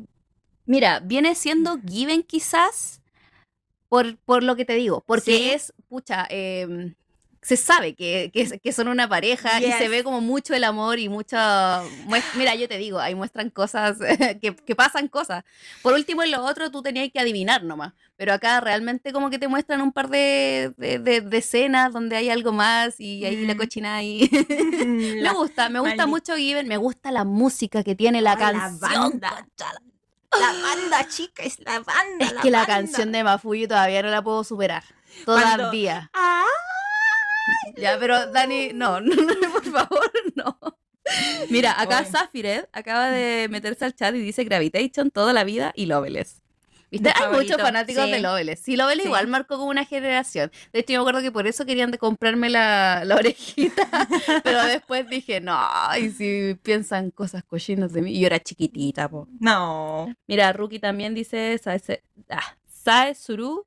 [0.67, 3.01] mira, viene siendo Given quizás
[3.89, 5.51] por, por lo que te digo, porque Sí.
[5.51, 6.95] es, pucha, em,
[7.45, 11.01] se sabe que, que, que son una pareja y se ve como mucho el amor
[11.01, 13.99] y mues- Mira, yo te digo, ahí muestran cosas,
[14.41, 15.43] que, que pasan cosas.
[15.83, 19.41] Por último, en lo otro tú tenías que adivinar nomás, pero acá realmente como que
[19.41, 23.45] te muestran un par de, de, de- de escenas donde hay algo más y ahí
[23.45, 23.59] la Mm.
[23.59, 24.31] cochina ahí.
[24.87, 28.33] me La- gusta, me gusta maldita- mucho Given, me gusta la música que tiene la
[28.33, 28.81] Ay, la canción.
[29.21, 29.47] banda.
[29.59, 29.83] la-
[30.41, 32.25] La banda, chica, es la banda.
[32.25, 34.83] Es que la canción de Mafuyu todavía no la puedo superar.
[35.27, 36.09] Cuando- Todavía.
[36.15, 36.45] Ah,
[37.77, 40.59] Ya, pero Dani, no, no, no, por favor, no.
[41.51, 42.05] Mira, acá.
[42.05, 46.43] Zafiret acaba de meterse al chat y dice Gravitation toda la vida y Loveless.
[46.93, 47.09] ¿Viste?
[47.09, 48.11] Hay favorito, muchos fanáticos sí.
[48.11, 48.61] de Loveless.
[48.61, 49.09] Sí, Loveless Sí.
[49.09, 50.53] igual marcó como una generación.
[50.75, 53.89] De hecho, yo me acuerdo que por eso querían de comprarme la, la orejita.
[54.45, 55.59] pero después dije, no,
[55.99, 58.13] y si piensan cosas cochinas de mí.
[58.13, 59.27] Y yo era chiquitita, po.
[59.41, 60.15] no.
[60.27, 61.81] Mira, Ruki también dice Sae,
[62.29, 63.67] ah, Sae Suru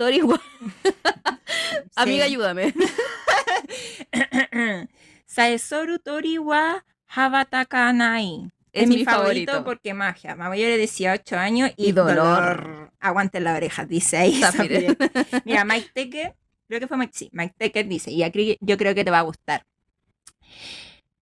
[1.96, 2.72] Amiga, ayúdame.
[5.26, 8.50] Saesoru Toriwa Habatakanai.
[8.72, 10.36] Es, mi, favorito, porque magia.
[10.36, 12.16] Mayor de 18 años y, Y dolor.
[12.16, 12.92] dolor.
[13.00, 14.40] Aguante la oreja, dice ahí.
[15.44, 16.36] Mira, Mike Tecker,
[16.68, 19.18] creo que fue Mike, sí, Mike Tecker dice, y aquí yo creo que te va
[19.18, 19.66] a gustar.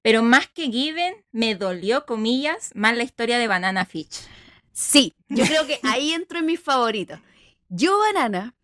[0.02, 4.26] Pero más que Given, me dolió, comillas, más la historia de Banana Fish.
[4.72, 7.20] Sí, yo creo que ahí entro en mis favoritos.
[7.68, 8.55] Yo, Banana,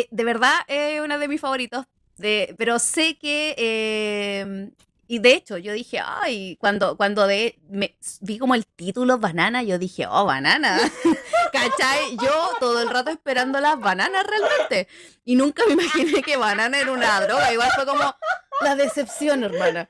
[0.00, 3.54] eh, de verdad es una de mis favoritos, de, pero sé que...
[3.56, 4.70] eh,
[5.08, 9.62] y de hecho, yo dije, ay, cuando, cuando de, me, vi como el título banana,
[9.62, 10.78] yo dije, oh, banana.
[11.52, 12.16] ¿Cachai?
[12.20, 14.88] Yo todo el rato esperando las bananas realmente.
[15.24, 17.52] Y nunca me imaginé que banana era una droga.
[17.52, 18.16] Igual fue como
[18.62, 19.88] la decepción, hermana.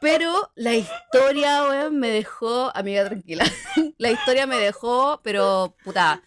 [0.00, 3.44] Pero la historia, weón, me dejó, amiga, tranquila.
[3.98, 6.22] la historia me dejó, pero puta,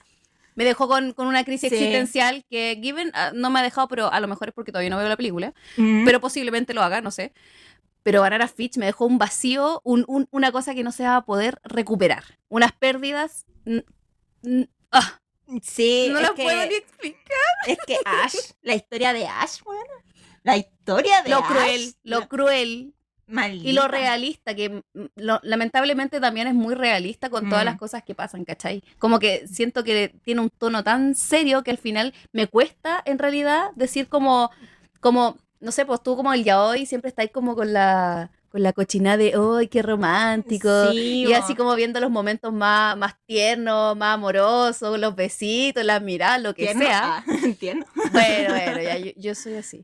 [0.55, 1.75] me dejó con, con una crisis Sí.
[1.75, 4.89] existencial que Given ah, no me ha dejado, pero a lo mejor es porque todavía
[4.89, 6.05] no veo la película, Mm.
[6.05, 7.33] pero posiblemente lo haga, no sé.
[8.03, 11.15] Pero Banana Fitch me dejó un vacío, un- un- una cosa que no se va
[11.15, 12.23] a poder recuperar.
[12.49, 13.45] Unas pérdidas.
[14.91, 15.19] ah,
[15.61, 17.21] sí, no que, puedo ni explicar.
[17.67, 19.81] es que Ash, la historia de Ash, bueno,
[20.43, 22.93] la historia de Lo Ash, cruel, lo cruel
[23.33, 23.67] maldita.
[23.69, 24.81] y lo realista, que mm,
[25.15, 27.69] lo- lamentablemente también es muy realista con todas Mm.
[27.71, 28.83] las cosas que pasan, ¿cachai?
[28.99, 33.19] Como que siento que tiene un tono tan serio que al final me cuesta en
[33.19, 34.49] realidad decir como,
[34.99, 38.71] como no sé, pues tú como el yaoi siempre estáis como con la con la
[38.71, 40.69] cochina de, ¡ay, qué romántico!
[40.91, 46.03] Sí, y así como viendo los momentos más, más tiernos, más amorosos, los besitos, las
[46.03, 47.17] miradas, lo que Tierno, sea.
[47.17, 47.87] ah, entiendo.
[48.11, 49.83] Bueno, bueno, ya, yo, yo soy así.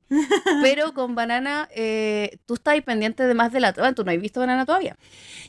[0.61, 3.95] Pero con Banana, eh, tú estás pendiente de más de la trama.
[3.95, 4.95] Tú no has visto Banana todavía.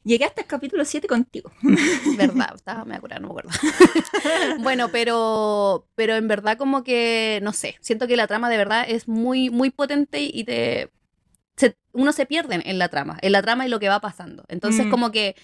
[0.03, 1.53] Llegué hasta el capítulo 7 contigo.
[2.17, 2.55] ¿Verdad?
[2.55, 3.51] Estaba, me acuerdo, no me acuerdo.
[4.61, 8.87] bueno, pero, pero en verdad como que, no sé, siento que la trama de verdad
[8.89, 10.91] es muy, muy potente y te...
[11.61, 14.45] se- uno se pierde en la trama, en la trama y lo que va pasando.
[14.49, 14.91] Entonces Mm.
[14.91, 15.37] como que,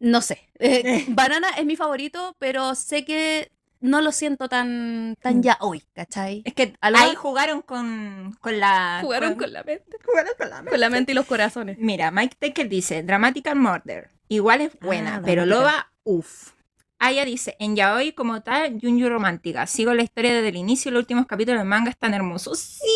[0.00, 3.50] no sé, eh, Banana es mi favorito, pero sé que
[3.80, 5.42] no lo siento tan, tan Mm.
[5.42, 6.42] ya hoy, ¿cachai?
[6.44, 9.00] Es que ahí jugaron con, con la...
[9.02, 9.96] Jugaron con la mente.
[10.04, 11.76] jugaron con la Con la mente y los corazones.
[11.78, 14.08] Mira, Mike Taker dice, Dramatical Murder.
[14.28, 15.44] Igual es buena, Ah, pero.
[15.44, 16.52] Loba, uff.
[16.98, 19.66] Aya dice, en Yaoi como tal, Junju Romántica.
[19.66, 22.58] Sigo la historia desde el inicio, los últimos capítulos del manga están hermosos.
[22.58, 22.88] Sí,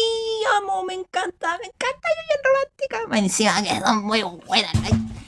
[0.56, 3.18] amo, me encanta, me encanta Junju Romántica.
[3.18, 4.72] Encima que son muy buenas.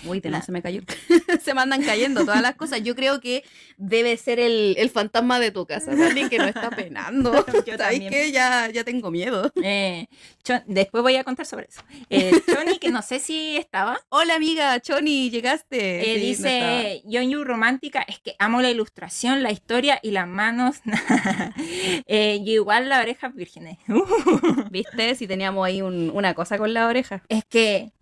[0.07, 0.81] Uy, te La- se me cayó.
[1.45, 2.83] se me andan cayendo todas las cosas.
[2.83, 3.45] Yo creo que
[3.77, 7.33] debe ser el, el fantasma de tu casa, Dani, que no está penando.
[7.67, 8.11] Yo ¿Sabes también.
[8.11, 8.33] qué?
[8.33, 9.53] Ya, ya tengo miedo.
[9.63, 10.07] Eh,
[10.43, 11.83] Chon- después voy a contar sobre eso.
[12.09, 16.01] Eh, Choni, que no sé si estaba, Hola, amiga, Choni, llegaste.
[16.01, 20.27] Eh, Sí, no dice Yonyu Romántica, es que amo la ilustración, la historia y las
[20.27, 20.79] manos.
[22.07, 23.79] Eh, y igual las orejas vírgenes.
[23.87, 24.69] estaba.
[25.11, 25.25] ¿Viste?
[25.25, 27.23] Si teníamos ahí un- una cosa con la oreja.
[27.29, 27.93] es que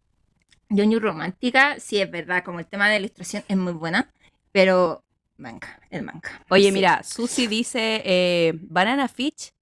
[0.71, 4.12] Yonyu Romántica, sí es verdad, como el tema de la ilustración es muy buena,
[4.53, 5.03] pero
[5.38, 6.42] manga, el manga.
[6.51, 6.73] Oye, Sí.
[6.73, 9.53] mira, Susi dice, eh, Banana Fish,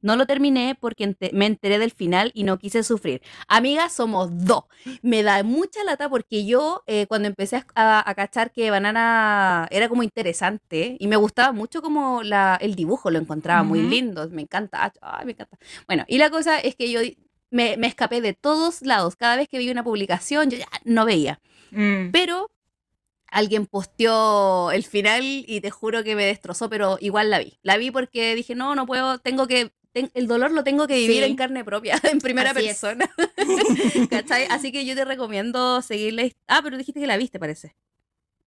[0.00, 3.20] no lo terminé porque ente- me enteré del final y no quise sufrir.
[3.48, 4.64] Amiga, somos dos.
[5.02, 9.66] Me da mucha lata porque yo eh, cuando empecé a, a- a cachar que Banana
[9.70, 14.28] era como interesante y me gustaba mucho como la, el dibujo, lo encontraba muy lindo,
[14.30, 15.58] me encanta, ay, me encanta.
[15.86, 17.00] Bueno, y la cosa es que yo
[17.50, 19.16] me, me escapé de todos lados.
[19.16, 21.40] Cada vez que veía una publicación, yo ya no veía.
[21.70, 22.10] Mm.
[22.12, 22.50] Pero
[23.30, 27.58] alguien posteó el final y te juro que me destrozó, pero igual la vi.
[27.62, 29.72] La vi porque dije, no, no puedo, tengo que,
[30.14, 31.30] el dolor lo tengo que vivir Sí.
[31.30, 33.08] en carne propia, en primera Así persona.
[34.10, 34.46] ¿Cachai?
[34.50, 36.36] Así que yo te recomiendo seguirle.
[36.46, 37.74] Ah, pero dijiste que la viste, parece.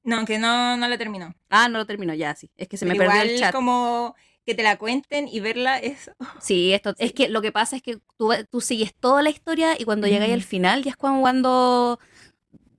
[0.04, 1.36] No, que no, no la terminó.
[1.50, 2.50] Ah, no lo terminó ya, sí.
[2.58, 3.54] Es que se me Pero perdió igual el chat.
[3.54, 6.10] como que te la cuenten y verla es...
[6.42, 9.76] Sí, esto, es que lo que pasa es que tú, tú sigues toda la historia
[9.80, 10.44] y cuando llegáis al Mm.
[10.44, 12.00] final ya es cuando, cuando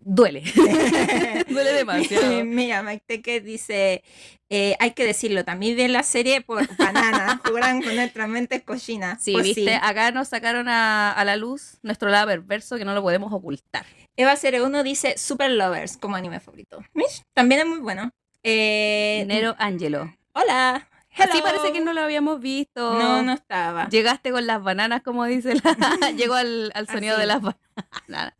[0.04, 0.42] duele.
[1.48, 2.44] duele demasiado.
[2.44, 4.02] Mira, Mike Tecker dice,
[4.50, 9.22] eh, hay que decirlo, también vi la serie por banana, jugaron con nuestras mentes cochinas.
[9.22, 12.94] Sí, Pues viste, acá nos sacaron a, a la luz nuestro lado perverso que no
[12.94, 13.86] lo podemos ocultar.
[14.16, 16.84] Eva 01 dice Super Lovers como anime favorito.
[16.92, 18.10] Mish, También es muy bueno.
[18.42, 20.14] Eh, Nero Angelo.
[20.34, 20.88] Hola.
[21.14, 21.32] Hello.
[21.32, 22.94] Sí, parece que no lo habíamos visto.
[22.98, 23.88] No, no estaba.
[23.88, 26.10] Llegaste con las bananas, como dice la...
[26.16, 27.20] Llegó al, al sonido Así.
[27.22, 28.34] de las bananas.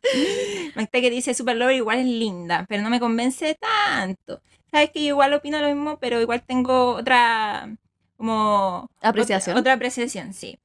[0.75, 4.41] Mike Tecker dice Super Lover igual es linda, pero no me convence tanto.
[4.71, 7.69] Sabes que yo igual opino lo mismo, pero igual tengo otra
[8.17, 9.55] como Apreciación.
[9.55, 10.59] Otra, otra apreciación, sí.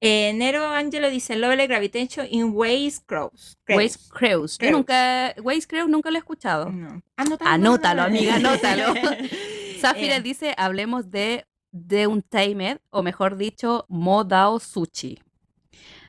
[0.00, 3.56] Eh, Nero Angelo dice Lovely Gravitation in Ways Crows.
[3.68, 3.76] Yo
[4.10, 4.58] Crews.
[4.70, 5.34] nunca...
[5.42, 6.68] Waze Crews nunca lo he escuchado.
[6.70, 7.00] No.
[7.16, 8.92] Anótalo, Anótalo, amiga, anótalo.
[9.88, 10.22] Zafira Eh.
[10.22, 15.18] dice, hablemos de de un timer, o mejor dicho, Modao Sushi.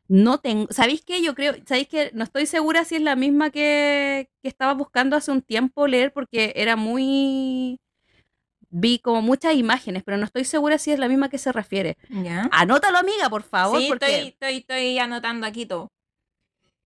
[0.08, 1.24] No tengo, ¿sabéis qué?
[1.24, 5.16] Yo creo, ¿sabéis que No estoy segura si es la misma que, que estaba buscando
[5.16, 7.80] hace un tiempo leer porque era muy...
[8.70, 11.98] Vi como muchas imágenes, pero no estoy segura si es la misma que se refiere.
[12.52, 13.80] Anótalo, amiga, por favor.
[13.80, 14.06] Sí, porque...
[14.06, 15.92] estoy, estoy, estoy anotando aquí todo.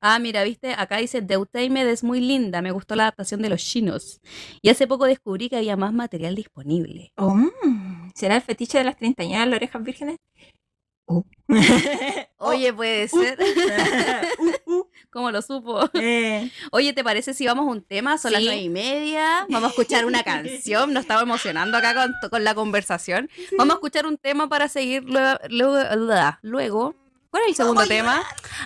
[0.01, 3.61] Ah, mira, viste, acá dice Deutaimed es muy linda, me gustó la adaptación de los
[3.61, 4.21] chinos.
[4.61, 7.11] Y hace poco descubrí que había más material disponible.
[7.17, 7.35] Oh,
[8.15, 10.17] ¿Será el fetiche de las treintañeras de las orejas vírgenes?
[11.11, 11.25] Oh.
[12.37, 13.39] Oye, puede ser.
[14.37, 15.89] Uh, uh, ¿Cómo lo supo?
[15.95, 16.51] eh.
[16.71, 18.19] Oye, ¿te parece si vamos a un tema?
[18.19, 19.47] Son las nueve y media.
[19.49, 20.93] Vamos a escuchar una canción.
[20.93, 23.27] Nos estamos emocionando acá con, con la conversación.
[23.57, 25.39] Vamos a escuchar un tema para seguir luego.
[25.49, 26.35] Luego.
[26.43, 26.95] luego.
[27.29, 28.23] ¿Cuál es el segundo Vamos tema?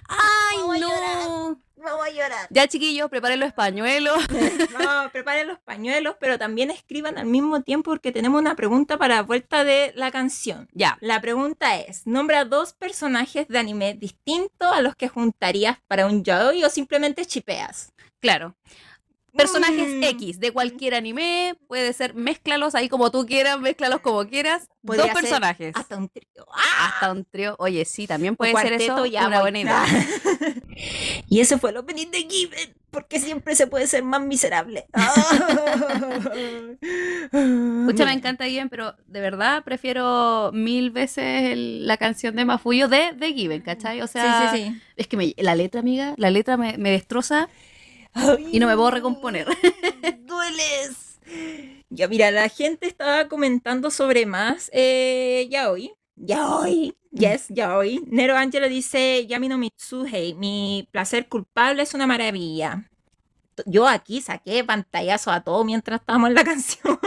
[0.07, 1.59] ¡Ay, Vamos no!
[1.83, 2.47] Vamos a llorar.
[2.49, 4.17] Ya, chiquillos, preparen los pañuelos.
[4.79, 9.21] No, preparen los pañuelos, pero también escriban al mismo tiempo porque tenemos una pregunta para
[9.21, 10.67] vuelta de la canción.
[10.71, 10.97] ya.
[11.01, 16.23] La pregunta es, nombra dos personajes de anime distintos a los que juntarías para un
[16.23, 17.91] yaoi o simplemente chipeas.
[18.19, 18.55] Claro.
[19.35, 20.03] Personajes Mm.
[20.03, 24.67] X de cualquier anime, puede ser, mézclalos ahí como tú quieras, mézclalos como quieras.
[24.83, 25.73] Dos personajes.
[25.75, 26.45] Hasta un trío.
[26.53, 26.91] ¡Ah!
[26.93, 27.55] Hasta un trío.
[27.57, 29.85] Oye, sí, también puede ser eso ya una buena idea.
[31.29, 34.85] y ese fue el opening de Given, porque siempre se puede ser más miserable.
[37.31, 42.87] Escucha, me encanta Given, pero de verdad prefiero mil veces el- la canción de Mafuyo
[42.87, 44.01] de, de Given, ¿cachai?
[44.01, 44.81] O sea, sí, sí, sí.
[44.95, 47.49] es que me- la letra, amiga, la letra me, me destroza
[48.51, 49.47] y no me puedo recomponer.
[50.19, 51.19] Dueles.
[51.89, 55.91] Ya, mira, la gente estaba comentando sobre más eh, ya hoy.
[56.15, 56.95] Ya hoy.
[57.11, 58.03] Yes, ya hoy.
[58.07, 62.89] Nero Angelo dice, Yami no Mitsuhei, mi placer culpable es una maravilla.
[63.67, 66.99] Yo aquí saqué pantallazo a todo mientras estábamos en la canción.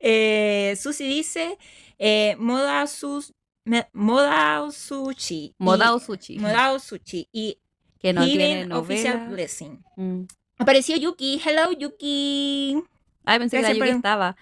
[0.00, 1.58] eh, Susi dice,
[1.98, 3.32] eh, Moda, sus,
[3.64, 5.54] me- Moda Sushi.
[5.58, 7.28] Modao Sushi, Modao Sushi.
[7.32, 7.58] Y
[8.04, 9.32] que no Healing tiene Official novela.
[9.32, 9.82] Blessing.
[9.96, 10.20] Mm.
[10.58, 11.40] Apareció Yuki.
[11.42, 12.76] Hello, Yuki.
[13.24, 14.36] Ay, pensé que la Gracias Yuki estaba.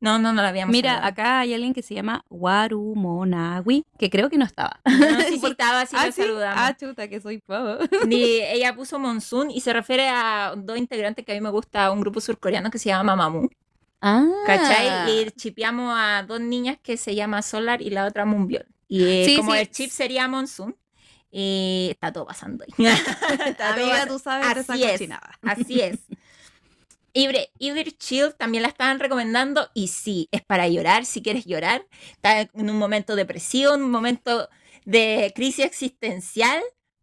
[0.00, 4.28] No, no, no la habíamos Mira, acá hay alguien que se llama Warumonawi, que creo
[4.28, 4.80] que no estaba.
[4.84, 6.20] No, sí, sí estaba, sí ah, ¿sí?
[6.20, 6.58] saludamos.
[6.62, 7.78] Ah, chuta, que soy pavo.
[8.10, 11.90] Y ella puso Monsoon y se refiere a dos integrantes que a mí me gusta,
[11.90, 13.48] un grupo surcoreano que se llama Mamamoo,
[14.02, 14.26] Ah.
[14.44, 15.10] ¿cachai?
[15.22, 18.66] Y chipeamos a dos niñas que se llama Solar y la otra Moonbyul.
[18.88, 20.76] Y Sí, como el chip sería Monsoon,
[21.30, 22.86] y está todo pasando ahí.
[23.46, 24.92] Está todo Amiga, tú sabes esa Así es.
[24.92, 25.38] cochinada.
[25.42, 25.98] Así es.
[27.12, 31.86] Ibre, Ibir Chill también la estaban recomendando y sí, es para llorar si quieres llorar.
[32.12, 34.48] Está en un momento depresivo, en un momento
[34.84, 36.62] de crisis existencial,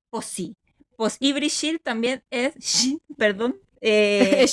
[0.10, 0.56] pues sí.
[0.96, 2.54] Pues Ibri Chill también es,
[3.18, 4.46] perdón, eh,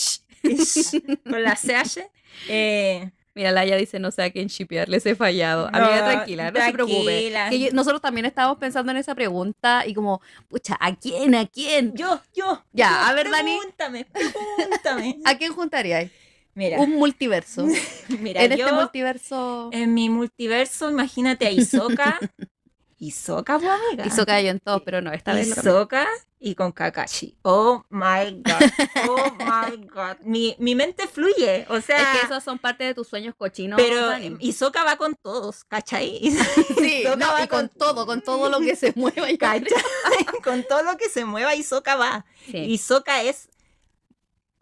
[1.24, 2.10] con la CH.
[2.48, 5.70] Eh, Mira, Laia dice, no sé a quién shipear, les he fallado.
[5.70, 7.32] No, Amiga, tranquila, no se preocupe.
[7.48, 11.34] Que yo- nosotros también estábamos pensando en esa pregunta y como, pucha, ¿a quién?
[11.36, 11.94] ¿A quién?
[11.94, 12.64] yo, yo.
[12.72, 13.56] Ya, yo, a ver, Dani.
[13.56, 15.18] Pregúntame, pregúntame.
[15.24, 16.10] ¿A quién juntarías?
[16.54, 17.64] Mira, Un multiverso.
[18.20, 19.70] mira, en yo, este multiverso.
[19.72, 22.18] en mi multiverso, imagínate a Isoka.
[22.98, 24.06] Isoka, pues amiga.
[24.06, 25.48] Hizo callo en todos, pero no, esta vez.
[25.48, 26.06] Hisoka
[26.42, 27.36] y con Kakashi.
[27.42, 28.70] Oh my god.
[29.08, 30.16] Oh my god.
[30.22, 31.66] Mi, mi mente fluye.
[31.68, 32.14] O sea.
[32.14, 33.78] Es que esos son parte de tus sueños cochinos.
[33.80, 34.36] Pero Dani.
[34.40, 36.18] Hisoka va con todos, ¿cachai?
[36.78, 39.26] Sí, no, va y con todo, con todo lo que se mueva.
[40.42, 42.24] con todo lo que se mueva, Hisoka va.
[42.50, 42.56] Sí.
[42.56, 43.50] Hisoka es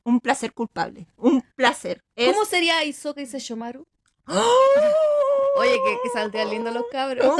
[0.03, 1.07] un placer culpable.
[1.17, 2.03] Un placer.
[2.17, 3.87] Es- ¿Cómo sería Isoka y Sesshomaru?
[4.27, 5.59] ¡Oh!
[5.59, 7.35] Oye, que, que saldrían lindos los cabros.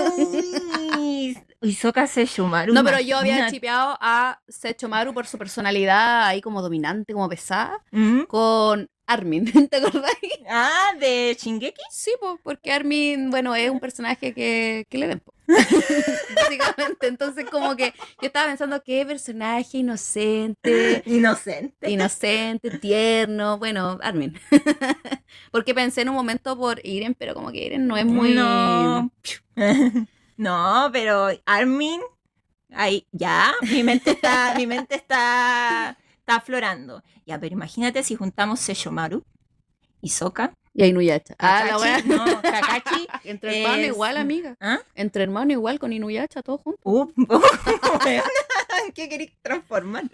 [1.61, 2.73] Hisoka Sesshomaru.
[2.73, 7.83] No, pero yo había chipeado a Sechomaru por su personalidad ahí como dominante, como pesada,
[7.91, 8.23] ¿Mm?
[8.23, 10.13] con Armin, ¿te acordás?
[10.49, 11.81] Ah, de Shingeki.
[11.91, 15.33] Sí, pues, porque Armin, bueno, es un personaje que, que le den, po.
[16.37, 17.07] básicamente.
[17.07, 21.91] Entonces, como que yo estaba pensando, qué personaje inocente, Inocente.
[21.91, 24.39] inocente, tierno, bueno, Armin.
[25.51, 28.35] porque pensé en un momento por Iren, pero como que Iren no es muy...
[28.35, 29.11] No.
[30.39, 32.01] No, pero Armin,
[32.73, 37.03] ahí, ya, mi mente está, mi mente está, está aflorando.
[37.27, 39.23] Ya, pero imagínate si juntamos Sesshomaru,
[40.01, 41.35] Hisoka, Y Inuyasha.
[41.39, 42.01] Ah, la wea.
[42.05, 44.55] no, Kakashi, Entre hermano es- igual, amiga.
[44.61, 44.79] ¿ah?
[44.95, 46.81] Entre hermano igual con Inuyasha, todos juntos.
[46.85, 47.07] Uh,
[48.95, 50.05] ¿Qué querés transformar?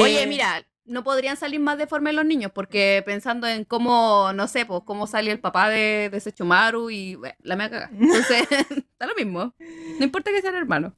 [0.00, 4.48] Oye, Eh, mira, no podrían salir más deformes los niños, porque pensando en cómo, no
[4.48, 7.90] sé, pues cómo salió el papá de, de Sechomaru y bueno, la me caga.
[7.92, 9.54] Entonces, está lo mismo.
[9.98, 10.92] No importa que sean hermanos.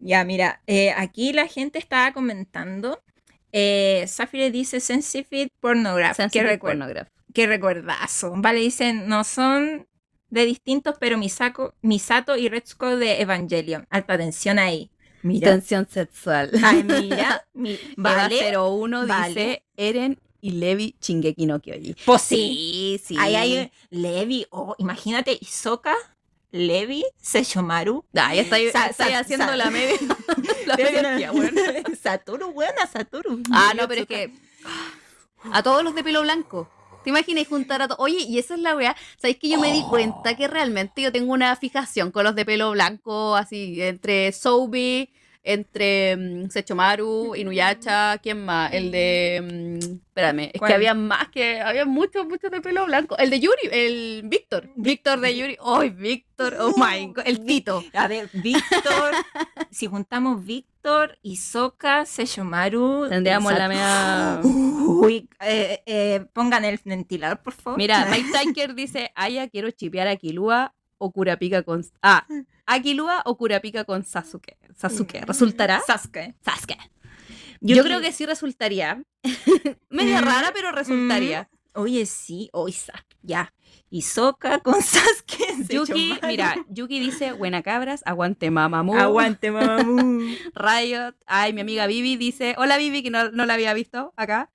[0.00, 3.02] Ya, mira, eh, aquí la gente estaba comentando.
[3.52, 6.18] Eh, Safire dice Sensitive Pornograph.
[6.30, 7.08] Qué, Sensitive recuerdo, pornograph.
[7.34, 8.34] qué recuerdazo.
[8.36, 9.88] Vale, dicen, no son
[10.30, 13.86] de distintos, pero Misako, Misato y Retsuko de Evangelion.
[13.90, 14.91] Alta tensión ahí.
[15.22, 15.50] Mira.
[15.50, 16.50] Tensión sexual.
[16.62, 17.46] Ay, mira.
[17.54, 18.36] mi- Vale.
[18.42, 18.56] vale.
[18.56, 19.28] 01 vale.
[19.28, 21.94] dice Eren y Levi Shingeki no Kyoji.
[22.04, 23.00] Pues sí.
[23.04, 23.16] sí.
[23.18, 24.46] Ahí hay Levi.
[24.50, 25.94] Oh, imagínate, Hisoka,
[26.50, 28.04] Levi, Sesshomaru.
[28.16, 29.96] Ah, ya estoy, Sa- estoy sa- haciendo sa- la media.
[30.66, 31.30] la media.
[32.02, 33.40] Satoru, buena, Satoru.
[33.52, 34.32] Ah, no, pero es que
[35.52, 36.68] a todos los de pelo blanco.
[37.02, 38.00] ¿Te imaginas juntar a todos?
[38.00, 38.96] Oye, y esa es la weá.
[39.16, 42.44] ¿Sabéis que yo me di cuenta que realmente yo tengo una fijación con los de
[42.44, 45.10] pelo blanco, así, entre Sobi,
[45.42, 48.72] entre mm, Sechomaru, Inuyasha, ¿quién más?
[48.72, 49.40] El de.
[49.42, 50.68] mm, espérame, es ¿Cuál?
[50.68, 51.60] que había más que.
[51.60, 53.16] Había muchos, muchos de pelo blanco.
[53.18, 54.68] El de Yuri, el Víctor.
[54.76, 55.58] Víctor de Yuri.
[55.64, 56.56] ¡Ay, Víctor!
[56.60, 57.24] ¡Oh my god!
[57.26, 57.82] El Tito.
[57.94, 59.12] A ver, Víctor,
[59.70, 63.08] si juntamos Víctor, Hisoka, Sesshomaru.
[63.08, 64.40] Tendríamos la media.
[64.44, 67.78] Uy, eh, eh, pongan el ventilador, por favor.
[67.78, 71.84] Mira, Mike Tiker dice, Aya, quiero chipear a Kilua o Kurapika con...
[72.02, 72.24] Ah,
[72.66, 74.56] a Kilua o Kurapika con Sasuke.
[74.76, 75.80] Sasuke, ¿resultará?
[75.86, 76.34] Sasuke.
[76.44, 76.78] Sasuke.
[77.60, 79.02] Yo creo que sí resultaría.
[79.90, 81.48] Media Mm, rara, pero resultaría.
[81.74, 83.52] Oye, sí, Sasuke, ya.
[83.90, 85.66] Hisoka con Sasuke.
[85.68, 88.96] Yuki, mira, Yuki dice, buena cabras, aguante mamamu.
[88.96, 90.34] Aguante, mamu.
[90.54, 91.14] Riot.
[91.26, 94.50] Ay, mi amiga Vivi dice, hola Vivi, que no, no la había visto acá.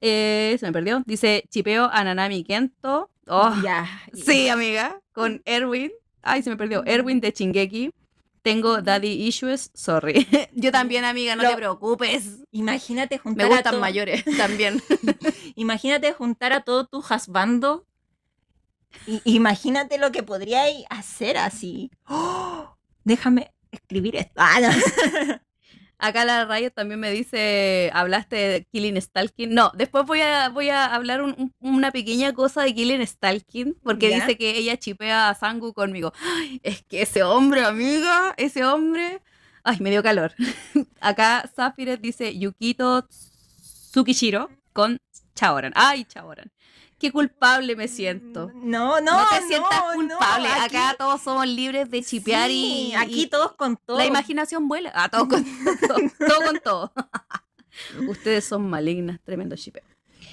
[0.00, 1.02] Eh, se me perdió.
[1.04, 3.10] Dice, chipeo a Nanami Kento.
[3.32, 3.86] Oh, Ya.
[4.12, 5.92] Sí, amiga, con Erwin.
[6.22, 6.82] Ay, se me perdió.
[6.84, 7.92] Erwin de Chingeki.
[8.42, 10.26] Tengo daddy issues, sorry.
[10.52, 12.38] Yo también, amiga, no Lo- te preocupes.
[12.50, 14.82] Imagínate Me juntar a gustan to- mayores también.
[15.56, 17.86] Imagínate juntar a todo tu husbando.
[19.06, 21.90] Y, imagínate lo que podríais hacer así.
[22.08, 22.76] ¡Oh!
[23.04, 24.32] Déjame escribir esto.
[24.36, 25.40] Ah, no.
[26.00, 29.54] Acá la Riot también me dice, hablaste de Killing Stalking.
[29.54, 33.76] No, después voy a, voy a hablar un- un- una pequeña cosa de Killing Stalking,
[33.82, 34.16] porque ¿Ya?
[34.16, 36.12] dice que ella chipea a Sangu conmigo.
[36.38, 39.20] Ay, es que ese hombre, amiga, ese hombre...
[39.62, 40.32] Ay, me dio calor.
[41.00, 43.06] Acá Zafires dice Yukito
[43.92, 44.98] Tsukishiro con
[45.34, 45.72] Chaoran.
[45.74, 46.50] Ay, Chaoran.
[47.00, 48.50] Qué culpable me siento.
[48.54, 50.48] No, no, No, te sientas no, culpable.
[50.48, 53.96] no, aquí- Acá todos somos libres de chipear Sí, y, aquí y- todos con todo.
[53.98, 54.92] la imaginación vuela.
[54.94, 55.96] Ah, todo con todo.
[56.28, 56.92] todo con todo.
[58.08, 59.82] Ustedes son malignas, tremendo chipeo.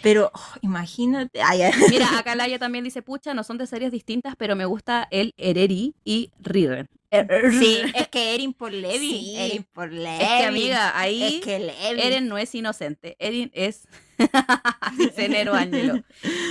[0.08, 1.42] Pero oh, imagínate.
[1.42, 1.74] Ay, ay.
[1.90, 5.34] Mira, acá Laia también dice, pucha, no son de series distintas, pero me gusta el
[5.36, 6.88] Ereri y Riven.
[7.60, 9.10] Sí, es que Erin por Levi.
[9.10, 9.36] Sí.
[9.38, 10.24] Erin por Levi.
[10.24, 12.02] Es que, amiga, ahí Es que Levi.
[12.02, 13.18] Eren no es inocente.
[13.20, 13.86] Eren es...
[14.98, 16.02] dice Nero Ángelo.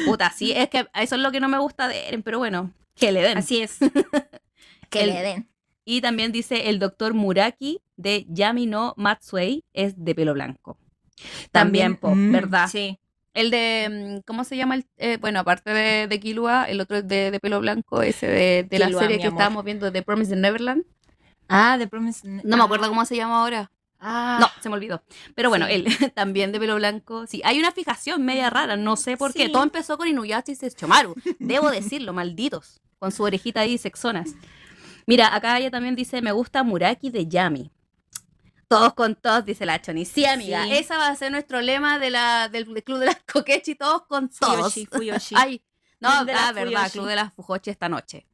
[0.05, 2.75] Puta, sí, es que eso es lo que no me gusta de Eren, pero bueno,
[2.95, 3.39] que le den.
[3.39, 3.79] Así es.
[4.91, 5.49] que El- le den.
[5.87, 10.77] Y también dice el doctor Muraki de Yami no Matsuei es de pelo blanco.
[11.53, 12.69] También, po, mm, ¿verdad?
[12.71, 12.99] Sí.
[13.37, 14.77] El de, mm, ¿cómo se llama?
[14.77, 18.27] El, eh, bueno, aparte de, de Kilua, el otro es de, de pelo blanco, ese
[18.27, 19.35] de, de la serie que amor.
[19.39, 20.85] estábamos viendo, de Promise the Neverland.
[21.49, 22.27] Ah, The Promise.
[22.45, 23.71] No me acuerdo cómo se llama ahora.
[24.01, 25.03] Ah, No, se me olvidó.
[25.35, 25.73] Pero bueno, Sí.
[25.75, 27.27] él también de pelo blanco.
[27.27, 29.49] Sí, hay una fijación media rara, no sé por qué.
[29.49, 31.15] Todo empezó con Inuyasha y Sesshomaru.
[31.39, 32.81] Debo decirlo, malditos.
[32.99, 34.31] Con su orejita ahí sexonas.
[35.07, 37.71] Mira, acá ella también dice, me gusta Muraki de Yami.
[38.69, 40.05] Todos con todos, dice la Choni.
[40.05, 40.73] Sí, amiga, Sí.
[40.73, 44.03] esa va a ser nuestro lema de la, del, del club de las coquechi, todos
[44.07, 44.73] con todos.
[44.75, 45.35] Fuyoshi, Fuyoshi.
[45.39, 45.63] Ay,
[46.01, 46.91] no, ah, las verdad, Fuyoshi.
[46.93, 48.27] club de las fujochi esta noche.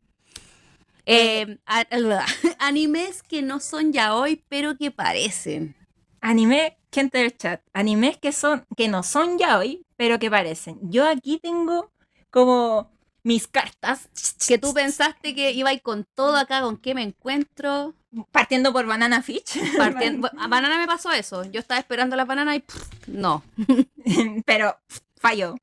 [1.04, 1.84] Eh, a-
[2.61, 5.76] animes que no son ya hoy, pero que parecen.
[6.20, 10.78] Anime, gente del chat, animes que son, que no son ya hoy, pero que parecen.
[10.82, 11.92] Yo aquí tengo
[12.30, 12.91] como
[13.22, 14.08] mis cartas.
[14.46, 17.94] Que tú pensaste que iba a ir con todo acá, con qué me encuentro.
[18.30, 19.44] Partiendo por Banana Fish.
[19.78, 21.44] Partiendo, a Banana me pasó eso.
[21.44, 23.42] Yo estaba esperando la banana y pff, no.
[24.44, 24.76] pero
[25.16, 25.54] falló.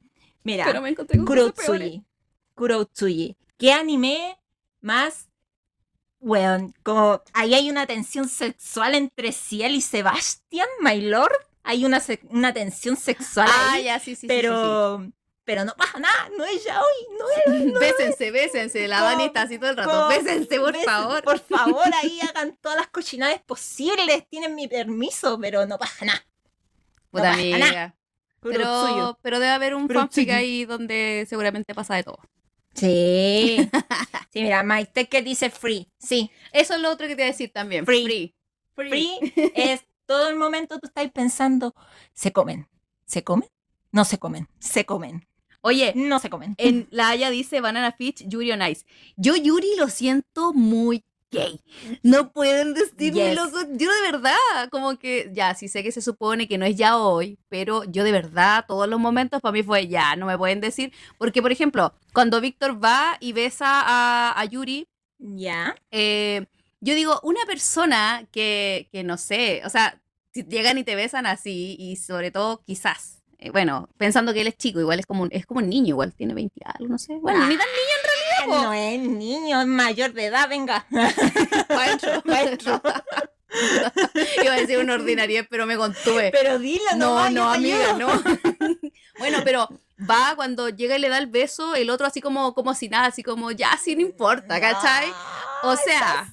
[0.43, 1.25] Mira, Pero me encontré con.
[1.27, 2.03] Kuroutsuji.
[2.55, 3.35] Kuroutsuji.
[3.57, 4.37] ¿Qué anime
[4.81, 5.27] más?
[6.21, 11.31] Weón, como ahí hay una tensión sexual entre Ciel y Sebastian, my lord.
[11.63, 14.21] Hay una, se- una tensión sexual Ah, ahí, ya, sí, sí.
[14.21, 15.05] sí, pero,
[15.49, 17.63] pero no pasa nada, no es ya hoy, no es.
[17.63, 17.73] sí.
[17.79, 18.87] Bésense, bésense.
[18.87, 20.07] La Dani está así todo el rato.
[20.07, 21.23] Bésense, por favor.
[21.23, 26.23] Por favor, ahí hagan todas las cochinades posibles, tienen mi permiso, pero no pasa nada.
[27.09, 27.95] Puta no pasa nada.
[28.41, 30.27] Pero, pero debe haber un Kurotsuyu.
[30.27, 32.19] fanfic ahí donde seguramente pasa de todo.
[32.75, 33.57] Sí.
[34.31, 35.91] sí, mira, Tech que dice free.
[35.97, 37.87] Sí, Eso es lo otro que te iba a decir también.
[37.87, 38.03] Free.
[38.03, 38.35] Free.
[38.75, 41.73] free es todo el momento tú estás pensando,
[42.13, 42.69] ¿se comen?
[43.07, 43.49] ¿Se comen?
[43.91, 45.27] No se comen, se comen,
[45.61, 46.55] Oye, no se comen.
[46.57, 48.85] en la Haya dice Banana Fish, Yuri on Ice.
[49.17, 51.59] Yo Yuri lo siento muy gay.
[52.01, 53.45] No pueden decírmelo.
[53.45, 53.53] Yes.
[53.77, 54.35] Yo de verdad,
[54.71, 58.03] como que, ya, sí sé que se supone que no es ya hoy, pero yo
[58.03, 60.91] de verdad, todos los momentos para mí fue ya, no me pueden decir.
[61.19, 64.87] Porque, por ejemplo, cuando Víctor va y besa a, a Yuri,
[65.19, 65.75] Ya.
[65.91, 66.45] eh,
[66.81, 70.01] yo digo, una persona que, que no sé, o sea,
[70.33, 73.18] si llegan y te besan así, y sobre todo quizás,
[73.51, 76.13] bueno, pensando que él es chico, igual es como un, es como un niño, igual
[76.13, 77.13] tiene 20 algo, no sé.
[77.21, 77.67] Bueno, ni tan
[78.45, 78.55] po.
[78.55, 80.85] No es niño, es mayor de edad, venga.
[81.69, 82.81] maestro, maestro.
[84.43, 86.31] Iba a decir una ordinariedad, pero me contuve.
[86.31, 88.07] Pero dilo, No, no, no, amiga, no.
[89.17, 89.67] bueno, pero
[90.09, 93.07] va cuando llega y le da el beso, el otro así como, como si nada,
[93.07, 95.11] así como ya, sí, no importa, ¿cachai?
[95.63, 96.31] O sea,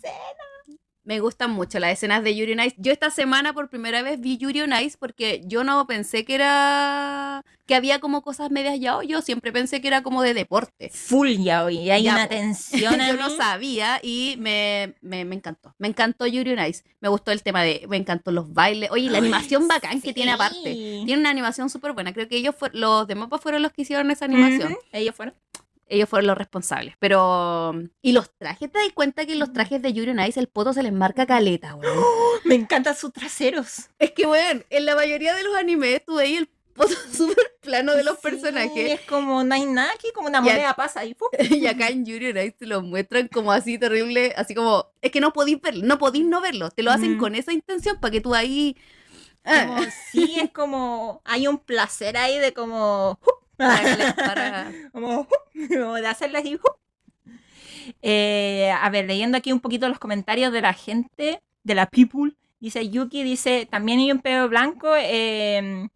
[1.06, 2.74] Me gustan mucho las escenas de Yuri on Ice.
[2.78, 6.34] Yo esta semana por primera vez vi Yuri on Ice porque yo no pensé que
[6.34, 8.98] era que había como cosas medias ya.
[9.04, 10.90] Yo siempre pensé que era como de deporte.
[10.92, 11.78] full ya hoy.
[11.78, 15.74] Y hay Ya, una tensión yo no sabía y me, me, me encantó.
[15.78, 16.82] Me encantó Yuri on Ice.
[17.00, 18.90] Me gustó el tema de, me encantó los bailes.
[18.90, 20.72] Oye, la Ay, animación bacán que tiene aparte.
[20.74, 22.12] Tiene una animación súper buena.
[22.12, 24.76] Creo que ellos fueron, los de Mapa fueron los que hicieron esa animación.
[24.90, 25.34] Ellos fueron.
[25.88, 26.94] Ellos fueron los responsables.
[26.98, 27.74] Pero.
[28.02, 30.48] Y los trajes, ¿te das cuenta que en los trajes de Yuri on Ice el
[30.48, 32.04] poto se les marca caleta, weón?
[32.44, 33.88] Me encantan sus traseros.
[33.98, 37.94] Es que, weón, en la mayoría de los animes tú veis el poto súper plano
[37.94, 38.90] de los Sí, personajes.
[38.92, 41.28] Es como, aquí, como una moneda pasa y ¡pum!
[41.50, 44.86] Y acá en Yuri on Ice te lo muestran como así terrible, así como.
[45.00, 46.70] Es que no podís verlo, no podís no verlo.
[46.70, 47.20] Te lo hacen Ujú.
[47.20, 48.76] con esa intención para que tú ahí.
[49.44, 53.18] ah, Como, sí, es como, hay un placer ahí de como,
[53.56, 55.26] para- para- como,
[55.68, 56.58] como de hacerle así.
[58.02, 62.32] Eh, a ver, leyendo aquí un poquito los comentarios de la gente, de la people,
[62.60, 65.88] dice Yuki, dice, también hay un pelo blanco, eh,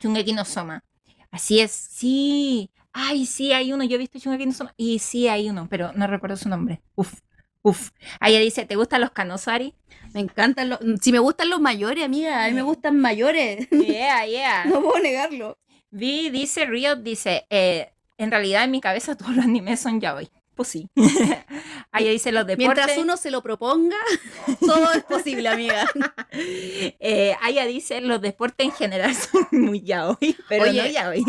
[0.00, 0.84] Shungeki no Soma.
[1.30, 5.28] Así es, sí, ay, sí, hay uno, yo he visto Shungeki no Soma, y sí,
[5.28, 6.82] hay uno, pero no recuerdo su nombre.
[6.96, 7.14] Uf,
[7.62, 7.90] uf.
[8.20, 9.74] Ahí ella dice, ¿te gustan los Kanosari?
[10.14, 10.78] Me encantan los.
[11.02, 13.68] Si me gustan los mayores, amiga, a mí me gustan mayores.
[13.70, 14.64] Yeah, yeah.
[14.68, 15.58] No puedo negarlo.
[15.90, 20.28] Vi, dice Riot, dice, eh, en realidad en mi cabeza todos los animes son yaoi.
[20.54, 20.88] Pues sí.
[21.92, 22.84] Ahí dice los deportes.
[22.84, 23.96] Mientras uno se lo proponga,
[24.60, 25.88] todo es posible, amiga.
[26.32, 30.82] Eh, Aya dice, los deportes en general son muy yaoi, pero Oye.
[30.82, 31.24] no yaoi.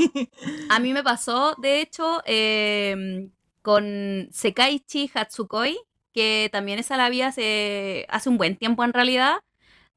[0.70, 3.30] A mí me pasó, de hecho, eh,
[3.62, 5.78] con Sekaichi Hatsukoi,
[6.12, 9.36] que también esa la vi hace, hace un buen tiempo en realidad.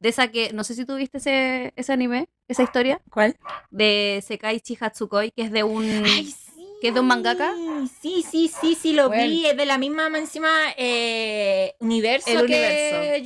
[0.03, 3.37] De esa que, no sé si tuviste ese, ese anime, esa historia, ¿Cuál?
[3.71, 6.05] de Sekaichi Hatsukoi, que es de un...
[6.83, 7.55] ¿Que es de un mangaka?
[8.01, 9.23] Sí, sí, sí, sí, lo Bueno.
[9.23, 9.47] vi.
[9.47, 13.23] Es de la misma, encima, eh, universo El que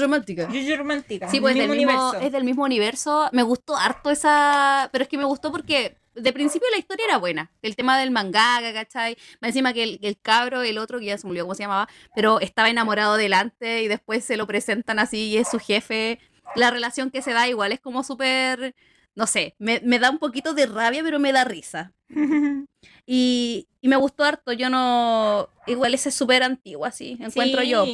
[0.00, 0.48] romántica.
[0.50, 1.28] Yu Romántica.
[1.28, 3.28] Sí, pues el del mismo, es del mismo universo.
[3.32, 4.88] Me gustó harto esa.
[4.90, 7.52] Pero es que me gustó porque de principio la historia era buena.
[7.60, 9.18] El tema del mangaka, ¿cachai?
[9.42, 11.90] Más Encima que el, el cabro, el otro, que ya se olvidó cómo se llamaba,
[12.14, 16.20] pero estaba enamorado delante y después se lo presentan así y es su jefe.
[16.56, 18.74] La relación que se da igual es como súper.
[19.14, 21.92] No sé, me, me da un poquito de rabia, pero me da risa.
[23.06, 24.52] Y, y me gustó harto.
[24.52, 25.48] Yo no.
[25.66, 27.68] Igual ese es súper antiguo, así, encuentro Sí.
[27.68, 27.84] yo.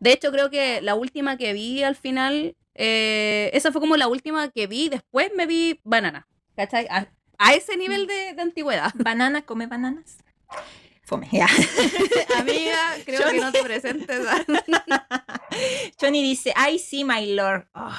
[0.00, 4.08] De hecho, creo que la última que vi al final, eh, esa fue como la
[4.08, 6.86] última que vi, después me vi Banana, ¿cachai?
[6.88, 8.90] A, a ese nivel de, de antigüedad.
[8.94, 9.42] ¿Banana?
[9.42, 10.18] ¿Come bananas?
[11.02, 11.46] Fome, ya.
[12.38, 14.26] Amiga, creo que no te presentes.
[16.00, 17.66] Johnny dice, ay sí, my lord.
[17.74, 17.96] Oh,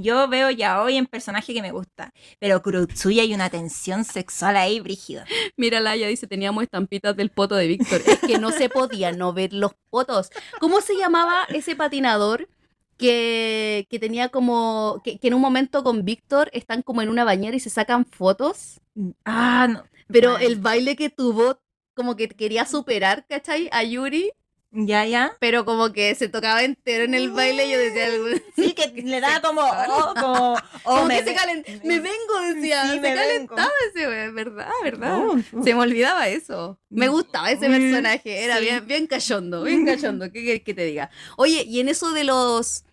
[0.00, 4.56] yo veo ya hoy en personaje que me gusta, pero Kurotsuya hay una tensión sexual
[4.56, 5.24] ahí, brígida.
[5.56, 8.02] Mira, Laia dice, teníamos estampitas del poto de Víctor.
[8.06, 10.30] Es que no se podía no ver los potos.
[10.58, 12.48] ¿Cómo se llamaba ese patinador
[12.96, 17.24] que, que tenía como, que, que en un momento con Víctor están como en una
[17.24, 18.80] bañera y se sacan fotos?
[19.24, 19.84] Ah, no.
[20.08, 21.60] Pero el baile que tuvo,
[21.94, 23.68] como que quería superar, ¿cachai?
[23.72, 24.32] A Yuri,
[24.72, 25.36] Ya, ya.
[25.40, 27.68] pero como que se tocaba entero en el baile.
[27.68, 31.30] Yo decía, algo- Sí, que le da como, oh, como, oh, como me que se
[31.30, 33.16] ve- calen- me vengo, decía, Sí, se me vengo.
[33.56, 34.70] calentaba ese ¿verdad?
[34.84, 35.18] ¿Verdad?
[35.18, 36.78] Oh, Se me olvidaba eso.
[36.88, 38.44] Me gustaba ese Mm, personaje.
[38.44, 38.62] Era sí.
[38.64, 40.30] bien, bien cachondo, bien cachondo.
[40.30, 41.10] ¿Qué querés que te diga?
[41.36, 42.84] Oye, y en eso de los.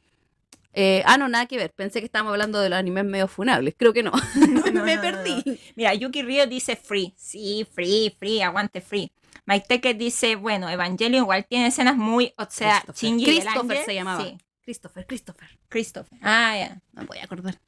[0.80, 1.74] Eh, ah, no, nada que ver.
[1.74, 3.74] Pensé que estábamos hablando de los animes medio funables.
[3.76, 4.12] Creo que no.
[4.36, 5.60] no, me no, perdí.
[5.76, 7.16] Mira, Yuki Río dice free.
[7.18, 9.12] Sí, free, free, aguante free.
[9.48, 12.96] Mike Tecker dice, bueno, Evangelion igual tiene escenas muy, o sea, Christopher.
[12.96, 14.24] Shinji Christopher se llamaba.
[14.24, 15.50] Sí, Christopher, Christopher.
[15.68, 16.20] Christopher.
[16.22, 16.82] Ah, ya.
[16.94, 17.60] No me voy a acordar.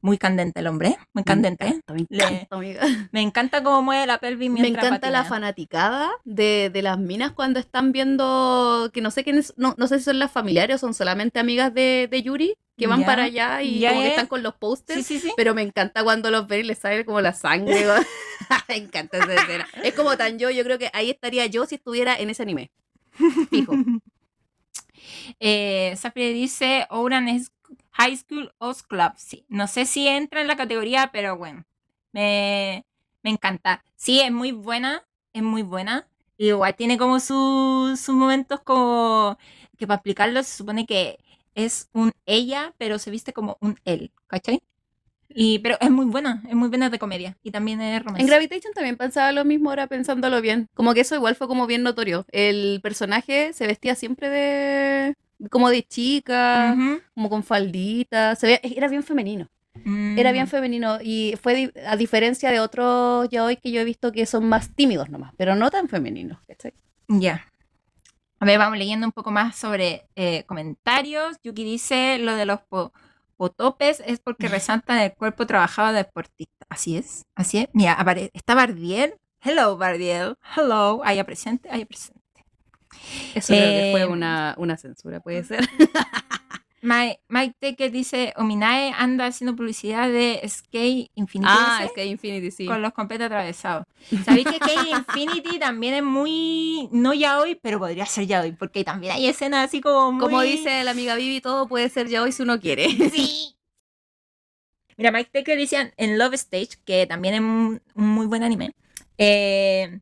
[0.00, 1.80] Muy candente el hombre, muy candente.
[1.88, 2.56] Me encanta.
[3.12, 7.32] Me encanta cómo mueve la pelvis Me mientras encanta la fanaticada de, de las minas
[7.32, 10.78] cuando están viendo, que no sé quiénes, no, no sé si son las familiares o
[10.78, 14.42] son solamente amigas de, de Yuri, que van para allá y como que están con
[14.42, 15.06] los posters.
[15.06, 15.32] Sí, sí, sí.
[15.36, 17.74] Pero me encanta cuando los ven y les sale como la sangre.
[18.68, 19.66] me encanta esa escena.
[19.82, 22.70] Es como tan yo, yo creo que ahí estaría yo si estuviera en ese anime.
[23.50, 23.74] Fijo.
[25.40, 27.52] Eh, Safri dice Ouran es
[27.94, 29.12] High School Oz Club.
[29.16, 31.64] Sí, no sé si entra en la categoría, pero bueno,
[32.12, 32.84] me,
[33.22, 33.84] me encanta.
[33.96, 36.06] Sí, es muy buena, es muy buena.
[36.36, 39.38] Igual tiene como su- sus momentos como
[39.78, 41.18] que para explicarlo se supone que
[41.54, 44.60] es un ella, pero se viste como un él, ¿cachai?
[45.28, 48.22] Y, pero es muy buena, es muy buena de comedia y también es romance.
[48.22, 50.68] En Gravitation también pensaba lo mismo ahora pensándolo bien.
[50.74, 52.24] Como que eso igual fue como bien notorio.
[52.30, 55.14] El personaje se vestía siempre de
[55.50, 56.76] como de chica,
[57.14, 59.48] como con faldita, se veía, era bien femenino.
[60.16, 60.48] Era bien Mm.
[60.48, 64.48] femenino y fue a diferencia de otros ya hoy que yo he visto que son
[64.48, 66.38] más tímidos nomás, pero no tan femeninos.
[67.08, 67.44] Ya.
[68.38, 71.36] A ver, vamos leyendo un poco más sobre eh, comentarios.
[71.42, 72.92] Yuki dice, lo de los po-
[73.36, 76.66] potopes es porque resaltan el cuerpo trabajado de deportista.
[76.68, 77.68] Así es, así es.
[77.72, 77.96] Mira,
[78.32, 79.14] está Bardiel.
[79.42, 80.36] Hello, Bardiel.
[80.56, 81.02] Hello.
[81.04, 82.20] Ahí presente, ahí presente.
[83.34, 85.68] Eso creo que fue una, una censura, puede ser.
[86.84, 92.50] Mike, Mike Tecker dice, Ominae anda haciendo publicidad de Skate Infinity ah, dice, que Infinity
[92.50, 92.66] sí.
[92.66, 93.86] con los completos atravesados.
[94.22, 98.52] ¿Sabéis que Skate Infinity también es muy, no ya hoy, pero podría ser ya hoy,
[98.52, 100.20] porque también hay escenas así como muy...
[100.20, 102.90] Como dice la amiga Vivi, todo puede ser ya hoy si uno quiere.
[103.10, 103.56] Sí.
[104.98, 108.74] Mira, Mike Taker decía en Love Stage, que también es un, un muy buen anime,
[109.16, 110.00] eh,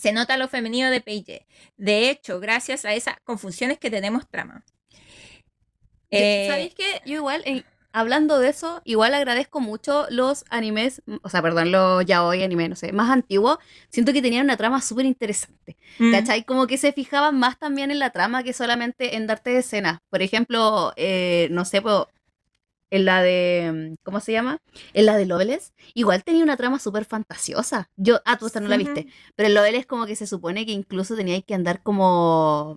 [0.00, 1.46] se nota lo femenino de Paige.
[1.76, 4.64] De hecho, gracias a esas confusiones que tenemos trama.
[6.10, 7.02] Eh, ¿Sabéis qué?
[7.04, 12.06] Yo igual, eh, hablando de eso, igual agradezco mucho los animes, o sea, perdón, los
[12.06, 13.58] ya hoy anime, no sé, más antiguos.
[13.90, 15.76] Siento que tenían una trama súper interesante.
[15.98, 16.44] mm, ¿Cachai?
[16.44, 20.00] Como que se fijaban más también en la trama que solamente en darte escenas.
[20.08, 22.08] Por ejemplo, eh, no sé, po,
[22.90, 23.96] en la de.
[24.02, 24.58] ¿Cómo se llama?
[24.92, 27.90] En la de Loveless, igual tenía una trama súper fantasiosa.
[27.96, 29.06] Yo, ah, tú esta no la viste.
[29.36, 32.76] Pero en Loveless, como que se supone que incluso teníais que andar como.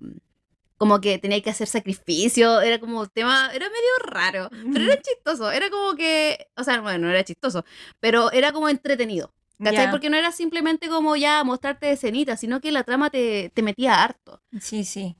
[0.76, 2.60] Como que teníais que hacer sacrificio.
[2.60, 3.50] Era como tema.
[3.52, 4.50] Era medio raro.
[4.72, 5.50] Pero era chistoso.
[5.50, 6.46] Era como que.
[6.56, 7.64] O sea, bueno, no era chistoso.
[8.00, 9.32] Pero era como entretenido.
[9.62, 9.90] ¿Cachai?
[9.90, 14.02] Porque no era simplemente como ya mostrarte escenitas, sino que la trama te, te metía
[14.02, 14.42] harto.
[14.60, 15.16] Sí, sí.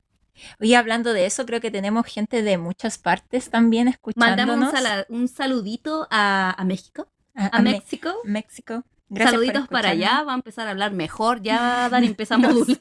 [0.59, 4.73] Oye, hablando de eso, creo que tenemos gente de muchas partes también escuchándonos.
[4.73, 8.09] Mandamos un, saludito a, a México, a, a a Me- México.
[8.23, 8.83] México.
[9.07, 11.41] Gracias Saluditos para allá, va a empezar a hablar mejor.
[11.41, 12.77] Ya, Dani, empieza a modular.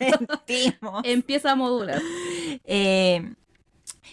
[1.04, 2.00] empieza a modular.
[2.64, 3.34] Eh,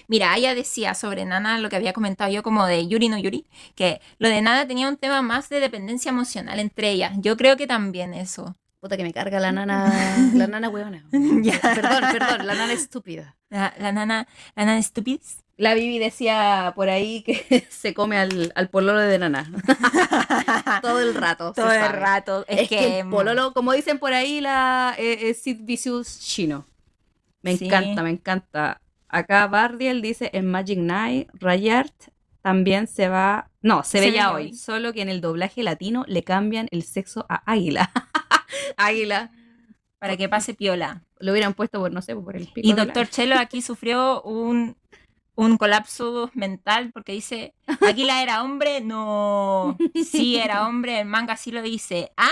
[0.07, 3.45] mira, ella decía sobre Nana lo que había comentado yo como de Yuri no Yuri,
[3.75, 7.13] que lo de Nana tenía un tema más de dependencia emocional entre ellas.
[7.19, 8.55] Yo creo que también eso.
[8.81, 9.93] Puta que me carga la nana,
[10.33, 11.05] la nana huevona.
[11.43, 11.59] Ya.
[11.61, 13.37] Perdón, perdón, la nana estúpida.
[13.49, 15.37] La, la nana, la nana estúpidas.
[15.57, 19.51] La Bibi decía por ahí que se come al, al pololo de nana.
[20.81, 21.53] Todo el rato.
[21.53, 22.43] Todo el rato.
[22.47, 26.65] Es, Es, que, el pololo, como dicen por ahí, la eh, es Sid Vicious chino.
[27.43, 27.65] Me Sí.
[27.65, 28.81] encanta, me encanta.
[29.09, 31.91] Acá Bardiel dice en Magic Night, Rayard
[32.41, 33.51] también se va.
[33.61, 34.43] No, se, Se ve ya ya hoy.
[34.47, 34.53] hoy.
[34.55, 37.91] Solo que en el doblaje latino le cambian el sexo a Águila.
[38.77, 39.31] Águila.
[39.99, 41.03] para que pase piola.
[41.19, 42.67] Lo hubieran puesto por, no sé, por el pico.
[42.67, 44.75] Y Doctor Chelo aquí sufrió un,
[45.35, 47.53] un colapso mental porque dice,
[47.87, 52.31] Aquila era hombre, no, sí era hombre, el manga sí lo dice, ah,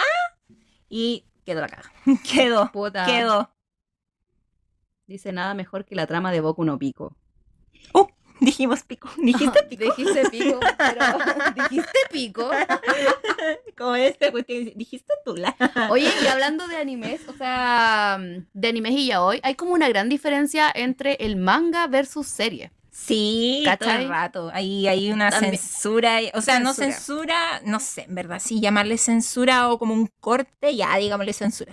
[0.89, 1.91] y quedó la caga,
[2.31, 3.05] quedó, Puta.
[3.05, 3.51] quedó.
[5.07, 7.15] Dice nada mejor que la trama de Boku no Pico.
[7.93, 8.09] Oh,
[8.41, 9.09] dijimos pico.
[9.17, 9.83] ¿Dijiste pico?
[9.85, 11.17] Dijiste pico, pero
[11.55, 12.51] dijiste pico.
[13.77, 15.55] Como este, cuestión, dijiste tula.
[15.89, 18.19] Oye, y hablando de animes, o sea,
[18.53, 22.71] de animes y yaoi, hay como una gran diferencia entre el manga versus serie.
[22.91, 24.03] Sí, todo ¿Cachai?
[24.03, 24.51] el rato.
[24.53, 25.57] Ahí hay una También.
[25.57, 26.19] censura.
[26.33, 27.61] O sea, no Censura.
[27.63, 31.71] no sé, en verdad, sí, llamarle censura o como un corte, ya, digámosle censura.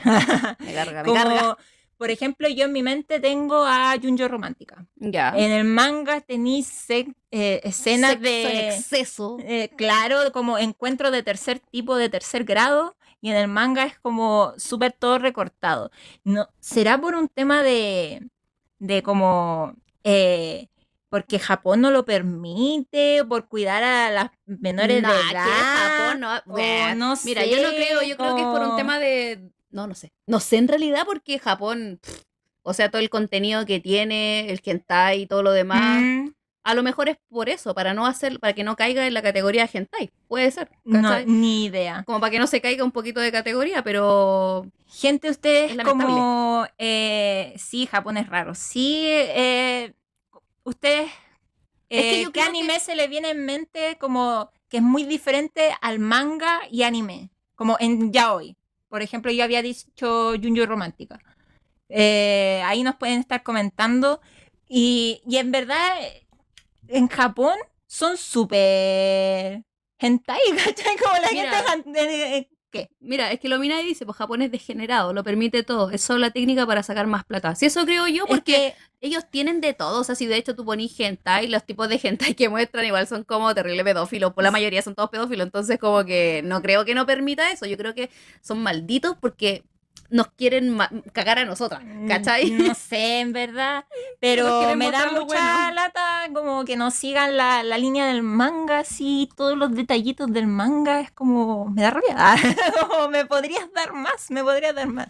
[0.60, 1.56] Me carga, me carga.
[1.98, 4.86] Por ejemplo, yo en mi mente tengo a Junjo Romántica.
[4.96, 5.32] Ya.
[5.36, 8.68] En el manga tenéis eh, escenas Sexo en de...
[8.68, 9.36] exceso.
[9.40, 13.98] eh, claro, como encuentro de tercer tipo, de tercer grado, y en el manga es
[13.98, 15.90] como súper todo recortado.
[16.24, 18.28] No, ¿Será por un tema de,
[18.78, 19.74] de como...
[20.04, 20.68] eh,
[21.08, 26.08] porque Japón no lo permite, por cuidar a las menores Nah, de que edad.
[26.08, 28.76] Japón no- Bueno, no Mira, sé, yo no creo, yo creo que es por un
[28.76, 29.50] tema de.
[29.70, 30.12] No, no sé.
[30.26, 31.98] No sé en realidad porque Japón.
[32.02, 32.22] pff,
[32.62, 36.02] o sea, todo el contenido que tiene, el hentai y todo lo demás.
[36.02, 36.30] Mm,
[36.64, 39.22] A lo mejor es por eso, para no hacer, para que no caiga en la
[39.22, 40.10] categoría de hentai.
[40.26, 40.68] Puede ser.
[40.84, 41.26] no, ¿cachai?
[41.26, 42.02] ni idea.
[42.06, 44.66] Como para que no se caiga un poquito de categoría, pero.
[44.88, 46.66] Gente, ustedes como...
[46.78, 48.54] eh, sí, Japón es raro.
[48.54, 49.92] Sí, eh,
[50.64, 51.10] ustedes...
[51.88, 54.82] Es que eh, yo ¿Qué que- anime se le viene en mente como que es
[54.82, 57.30] muy diferente al manga y anime?
[57.54, 58.56] Como en yaoi.
[58.88, 61.18] Por ejemplo, yo había dicho Junjo Romántica.
[61.88, 64.20] Eh, ahí nos pueden estar comentando.
[64.68, 66.26] Y, y en verdad, eh,
[66.88, 67.56] en Japón
[67.86, 69.64] son súper
[69.98, 70.96] hentai, ¿cachai?
[70.96, 71.64] Como la Mira.
[71.68, 72.50] gente...
[73.00, 75.90] Mira, es que lo mira y dice, pues Japón es degenerado, lo permite todo.
[75.90, 77.54] Es solo la técnica para sacar más plata.
[77.54, 80.00] Si eso creo yo, Es porque que ellos tienen de todo.
[80.00, 83.06] O sea, si de hecho tú ponís hentai, los tipos de hentai que muestran igual
[83.06, 84.32] son como terrible pedófilos.
[84.32, 85.46] Por la mayoría son todos pedófilos.
[85.46, 87.66] Entonces, como que no creo que no permita eso.
[87.66, 88.10] Yo creo que
[88.42, 89.64] son malditos porque
[90.10, 90.78] nos quieren
[91.12, 91.82] cagar a nosotras.
[92.08, 92.50] ¿Cachai?
[92.52, 93.84] Mm, No sé, en verdad.
[93.88, 95.74] Nos Pero me da mucha bueno.
[95.74, 100.46] lata como que no sigan la, la línea del manga, así, todos los detallitos del
[100.46, 101.00] manga.
[101.00, 102.36] Es como, me da rabia.
[102.88, 105.08] Como, me podrías dar más, me podrías dar más.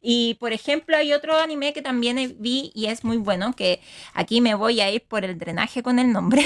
[0.00, 3.80] Y por ejemplo, hay otro anime que también vi y es muy bueno, que
[4.14, 6.44] aquí me voy a ir por el drenaje con el nombre,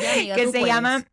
[0.00, 0.66] Ya, amiga, que se puedes.
[0.66, 1.04] llama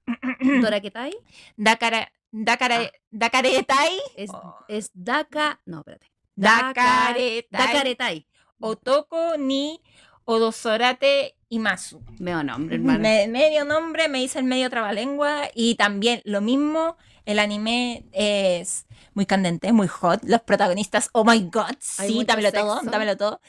[0.61, 1.15] Doraketai
[1.57, 2.91] Dakara, Dakara, Ah.
[3.11, 3.99] Dakaretai.
[4.15, 4.55] es, Oh.
[4.67, 5.59] es Daka.
[5.65, 6.07] No, espérate.
[6.35, 7.45] Dakaretai.
[7.49, 8.27] Dakaretai.
[8.59, 9.81] Otoko ni
[10.25, 12.01] Odosorate Imasu.
[12.19, 12.99] Veo nombre, hermano.
[12.99, 18.85] Me- medio nombre, me hice el medio trabalengua y también lo mismo, el anime es
[19.15, 20.21] muy candente, muy hot.
[20.23, 23.41] Los protagonistas, oh my god, Hay sí, dámelo todo, dámelo todo.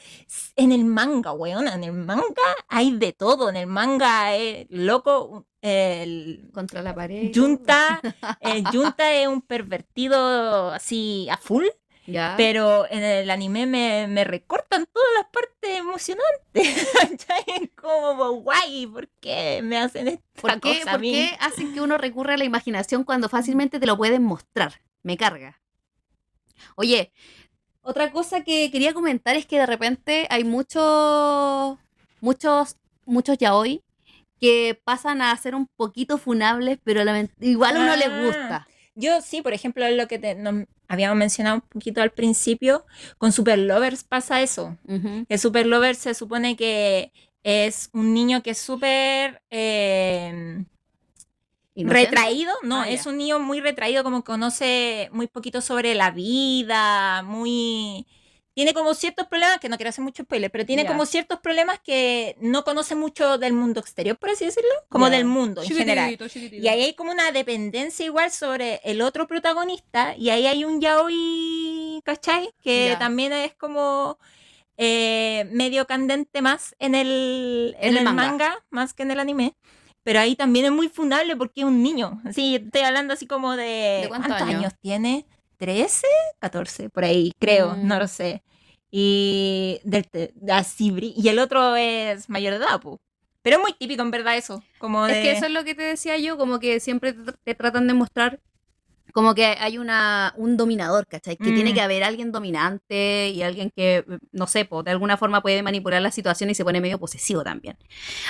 [0.55, 3.49] En el manga, weón, en el manga hay de todo.
[3.49, 7.31] En el manga es loco, el Contra la pared.
[7.33, 7.99] Junta,
[8.41, 11.65] el Junta es un pervertido así a full.
[12.07, 12.33] Ya.
[12.35, 16.89] Pero en el anime me, me recortan todas las partes emocionantes.
[17.75, 21.11] como, guay, ¿por qué me hacen esta ¿Por qué, cosa a por mí?
[21.11, 24.81] qué hacen que uno recurra a la imaginación cuando fácilmente te lo pueden mostrar?
[25.03, 25.61] Me carga.
[26.75, 27.11] Oye,
[27.81, 31.77] otra cosa que quería comentar es que de repente hay muchos,
[32.19, 33.83] muchos, muchos yaoi
[34.41, 37.01] que pasan a ser un poquito funables, pero
[37.39, 38.21] igual a uno le Ah.
[38.25, 38.67] gusta.
[38.95, 42.85] Yo sí, por ejemplo, lo que te- nos habíamos mencionado un poquito al principio,
[43.17, 44.77] con Super Lovers pasa eso.
[44.87, 45.25] Ujú.
[45.29, 47.13] Que Super Lovers se supone que
[47.43, 50.65] es un niño que es súper eh,
[51.73, 52.05] Inocente.
[52.05, 57.21] retraído, no, Ah, es un niño muy retraído, como conoce muy poquito sobre la vida,
[57.23, 58.05] muy...
[58.53, 61.79] Tiene como ciertos problemas, que no quiero hacer mucho spoiler, pero tiene como ciertos problemas
[61.79, 66.17] que no conoce mucho del mundo exterior, por así decirlo, como del mundo en general.
[66.17, 66.61] Chiquitito.
[66.61, 70.81] Y ahí hay como una dependencia igual sobre el otro protagonista, y ahí hay un
[70.81, 72.49] yaoi, ¿cachai?
[72.61, 74.17] Que también es como
[74.77, 78.27] eh, medio candente más en el, En en el el manga.
[78.31, 78.65] manga.
[78.69, 79.55] más que en el anime.
[80.03, 82.19] Pero ahí también es muy fundable porque es un niño.
[82.25, 83.99] Así, estoy hablando así como de...
[84.01, 84.59] ¿De cuántos ¿Cuántos años?
[84.59, 85.25] años tiene?
[85.61, 86.01] ¿13?
[86.39, 87.87] 14, por ahí, creo, Mm.
[87.87, 88.41] no lo sé.
[88.89, 90.05] Y, del,
[90.51, 92.81] así, y el otro es mayor de edad.
[93.43, 94.63] Pero es muy típico en verdad eso.
[94.79, 95.21] Como Es de...
[95.21, 97.93] que eso es lo que te decía yo, como que siempre te, te tratan de
[97.93, 98.39] mostrar
[99.13, 101.35] como que hay una, un dominador, ¿cachai?
[101.37, 101.55] Que Mm.
[101.55, 105.61] tiene que haber alguien dominante y alguien que, no sé, po, de alguna forma puede
[105.63, 107.77] manipular la situación y se pone medio posesivo también.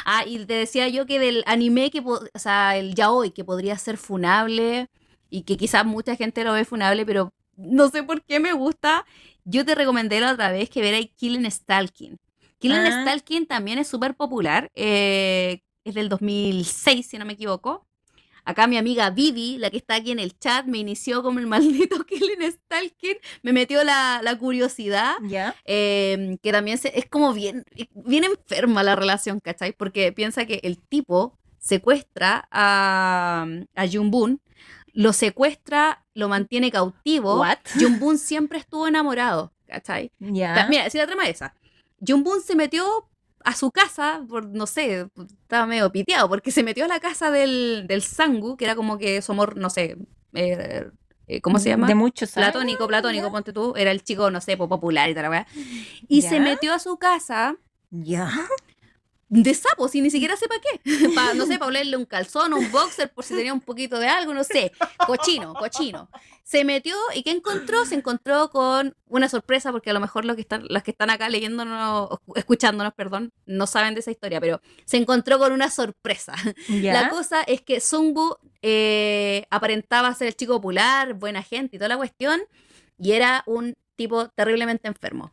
[0.06, 3.78] Ah, y te decía yo que del anime, que o sea, el yaoi, que podría
[3.78, 4.90] ser funable
[5.32, 9.06] y que quizás mucha gente lo ve funable, pero no sé por qué me gusta.
[9.46, 12.18] Yo te recomendé la otra vez que vierais Killing Stalking.
[12.60, 13.02] Killing Ah.
[13.02, 14.70] Stalking también es súper popular.
[14.76, 17.88] eh, es del 2006, si no me equivoco.
[18.44, 21.48] Acá mi amiga Vivi, la que está aquí en el chat, me inició como el
[21.48, 25.56] maldito Killing Stalker, me metió la, la curiosidad, ¿Ya?
[25.66, 27.64] eh, que también se- es como bien,
[27.94, 29.74] bien enferma la relación, ¿cachai?
[29.74, 34.42] Porque piensa que el tipo secuestra a, a Jun-Bun,
[34.94, 37.40] lo secuestra, lo mantiene cautivo.
[37.40, 37.58] What?
[37.80, 40.12] Jun-Bun siempre estuvo enamorado, ¿cachai?
[40.68, 41.56] Mira, si la trama es esa.
[42.06, 42.84] Jun-Bun se metió
[43.44, 45.08] a su casa, por, no sé,
[45.42, 48.98] estaba medio piteado, porque se metió a la casa del, del Sangu, que era como
[48.98, 49.98] que su amor, no sé,
[50.34, 50.88] eh,
[51.28, 51.88] eh, ¿cómo se llama?
[51.88, 52.52] De muchos años.
[52.52, 55.48] Platónico, platónico, ponte tú, era el chico, no sé, po- popular y tal, la weá.
[56.08, 57.56] Y se metió a su casa
[57.90, 58.32] ¿Ya?
[59.34, 60.82] De sapo, sin ni siquiera sepa qué.
[61.16, 64.08] Pa- no sé, para olerle un calzón, un boxer, por si tenía un poquito de
[64.10, 64.74] algo, no sé.
[65.08, 66.10] Cochino, cochino.
[66.44, 67.86] Se metió y ¿qué encontró?
[67.86, 71.10] Se encontró con una sorpresa, porque a lo mejor los que están, las que están
[71.10, 75.70] acá leyéndonos, o escuchándonos, perdón, no saben de esa historia, pero se encontró con una
[75.72, 76.36] sorpresa.
[76.68, 76.92] ¿Ya?
[76.92, 81.88] La cosa es que Sungu eh, aparentaba ser el chico popular, buena gente y toda
[81.88, 82.42] la cuestión,
[83.00, 85.32] y era un tipo terriblemente enfermo.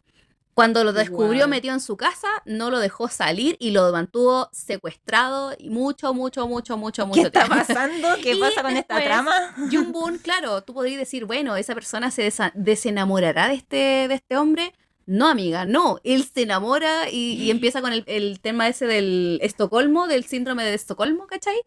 [0.59, 1.51] Cuando lo descubrió Guau.
[1.51, 6.49] metido en su casa, no lo dejó salir y lo mantuvo secuestrado y mucho, mucho,
[6.49, 7.65] mucho, mucho, ¿Qué mucho está tiempo.
[7.65, 8.09] pasando?
[8.21, 9.55] ¿Qué Y pasa con esta trama?
[9.71, 14.37] Jun Boon, claro, tú podrías decir, bueno, esa persona se desenamorará de este, de este
[14.37, 14.75] hombre.
[15.07, 16.01] No, amiga, no.
[16.03, 20.65] Él se enamora y, y empieza con el, el tema ese del Estocolmo, del síndrome
[20.65, 21.61] de Estocolmo, ¿cachai?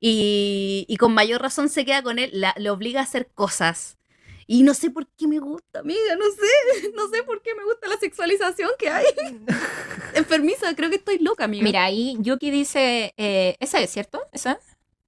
[0.00, 3.97] Y, y con mayor razón se queda con él, la- le obliga a hacer cosas.
[4.50, 6.88] Y no sé por qué me gusta, amiga, no sé.
[6.96, 9.04] No sé por qué me gusta la sexualización que hay.
[10.14, 11.62] Enfermiza, creo que estoy loca, amiga.
[11.62, 14.22] Mira, ahí Yuki dice, eh, ¿esa es cierto?
[14.32, 14.58] ¿Esa?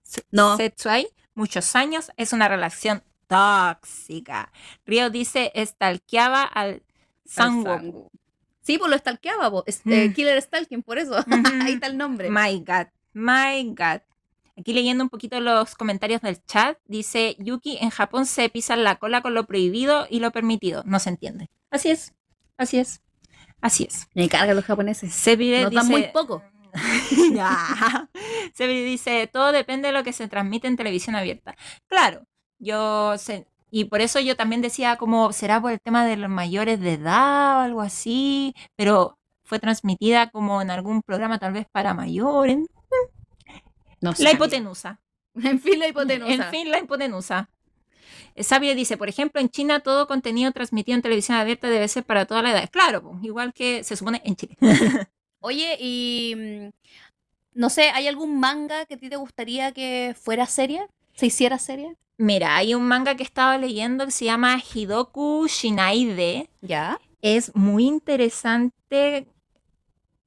[0.02, 0.56] Se- No.
[0.56, 4.52] Setsuai, muchos años, es una relación tóxica.
[4.86, 6.82] Ryo dice, estalqueaba al.
[7.24, 8.10] Sangu.
[8.62, 9.64] Sí, pues lo stalkeaba, po.
[9.66, 10.12] Es- eh, Mm.
[10.14, 11.12] Killer Stalking, por eso.
[11.26, 11.62] Ujú.
[11.62, 12.28] Ahí está el nombre.
[12.30, 14.00] My God, my God.
[14.60, 18.96] Aquí leyendo un poquito los comentarios del chat, dice Yuki, en Japón se pisan la
[18.96, 20.82] cola con lo prohibido y lo permitido.
[20.84, 21.48] No se entiende.
[21.70, 22.12] Así es,
[22.58, 23.00] así es,
[23.60, 24.06] así es.
[24.14, 25.14] Me cargan los japoneses.
[25.14, 25.82] Sebire Nos dice...
[25.82, 26.42] dan muy poco.
[28.54, 31.56] Sebire dice, todo depende de lo que se transmite en televisión abierta.
[31.88, 32.26] Claro,
[32.58, 36.30] yo sé, y por eso yo también decía como, será por el tema de los
[36.30, 41.66] mayores de edad o algo así, pero fue transmitida como en algún programa tal vez
[41.72, 42.58] para mayores.
[44.00, 45.00] No La hipotenusa.
[45.42, 46.32] En fin, la hipotenusa.
[46.32, 47.48] En fin, la hipotenusa.
[48.36, 52.26] Sabia dice, por ejemplo, en China todo contenido transmitido en televisión abierta debe ser para
[52.26, 52.68] toda la edad.
[52.70, 54.56] Claro, igual que se supone en Chile.
[55.40, 56.70] Oye, y mm,
[57.54, 60.86] no sé, ¿hay algún manga que a ti te gustaría que fuera serie?
[61.14, 61.96] ¿Se hiciera serie?
[62.16, 66.50] Mira, hay un manga que estaba leyendo que se llama Hidoku Shinaide.
[66.60, 67.00] Ya.
[67.22, 69.26] Es muy interesante.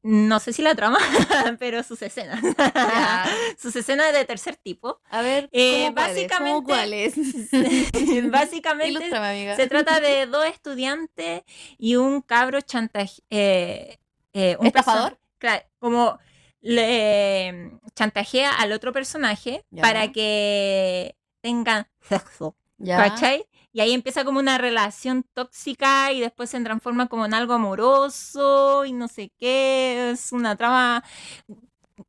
[0.03, 0.99] No sé si la trama,
[1.59, 2.41] pero sus escenas.
[3.57, 4.99] Sus escenas de tercer tipo.
[5.09, 6.15] A ver, Eh, ¿cómo cuáles?
[6.15, 7.13] básicamente- ¿Cómo cuáles?
[8.31, 9.09] Básicamente
[9.55, 11.43] se trata de dos estudiantes
[11.77, 13.21] y un cabro chantaje.
[13.29, 13.97] Eh,
[14.33, 15.19] eh, un ¿Estafador?
[15.37, 16.19] Claro, como
[16.61, 22.55] le eh, chantajea al otro personaje para que tengan sexo.
[22.77, 22.97] Ya.
[22.97, 23.45] ¿Cachai?
[23.73, 28.85] Y ahí empieza como una relación tóxica y después se transforma como en algo amoroso
[28.85, 30.11] y no sé qué.
[30.11, 31.03] Es una trama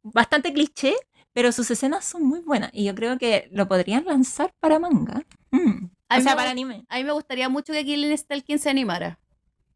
[0.02, 0.94] bastante cliché,
[1.32, 5.22] pero sus escenas son muy buenas y yo creo que lo podrían lanzar para manga.
[5.50, 5.86] Mm.
[5.86, 6.84] O sea, me para anime.
[6.88, 9.18] A mí me gustaría mucho que Killing Stalking se animara.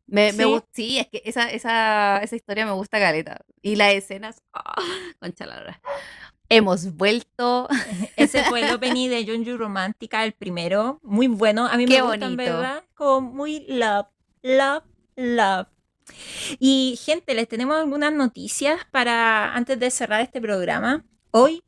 [0.06, 0.50] Me, me ¿Sí?
[0.50, 3.40] gust- sí, es que esa, esa, esa historia me gusta caleta.
[3.60, 4.74] Y las escenas, ah,
[5.20, 5.80] concha la hora.
[6.48, 7.68] Hemos vuelto.
[8.16, 10.98] Ese fue el opening de Junju Romántica, el primero.
[11.02, 11.66] Muy bueno.
[11.66, 12.36] A mí Qué me bonito.
[12.36, 12.84] verdad.
[12.94, 14.06] Como muy love,
[14.42, 14.84] love,
[15.16, 15.66] love.
[16.58, 21.04] Y, gente, les tenemos algunas noticias para antes de cerrar este programa.
[21.30, 21.62] Hoy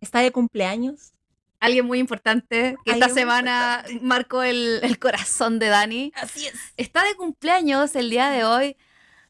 [0.00, 1.14] está de cumpleaños.
[1.60, 6.12] Alguien muy importante que esta semana marcó el, el corazón de Dani.
[6.14, 6.54] Así es.
[6.76, 8.76] Está de cumpleaños el día de hoy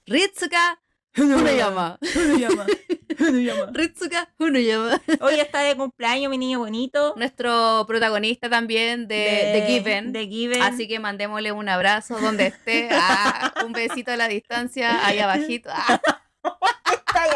[0.05, 0.81] Ritsuka
[3.19, 3.71] Hunuyama.
[3.73, 5.01] Ritsuka Hunuyama.
[5.21, 7.15] Hoy está de cumpleaños mi niño bonito.
[7.17, 10.13] Nuestro protagonista también de, de Given.
[10.13, 10.63] De Given.
[10.63, 12.89] Así que mandémosle un abrazo donde esté.
[12.93, 15.71] Ah, un besito a la distancia, ahí abajito.
[15.73, 16.01] Ah,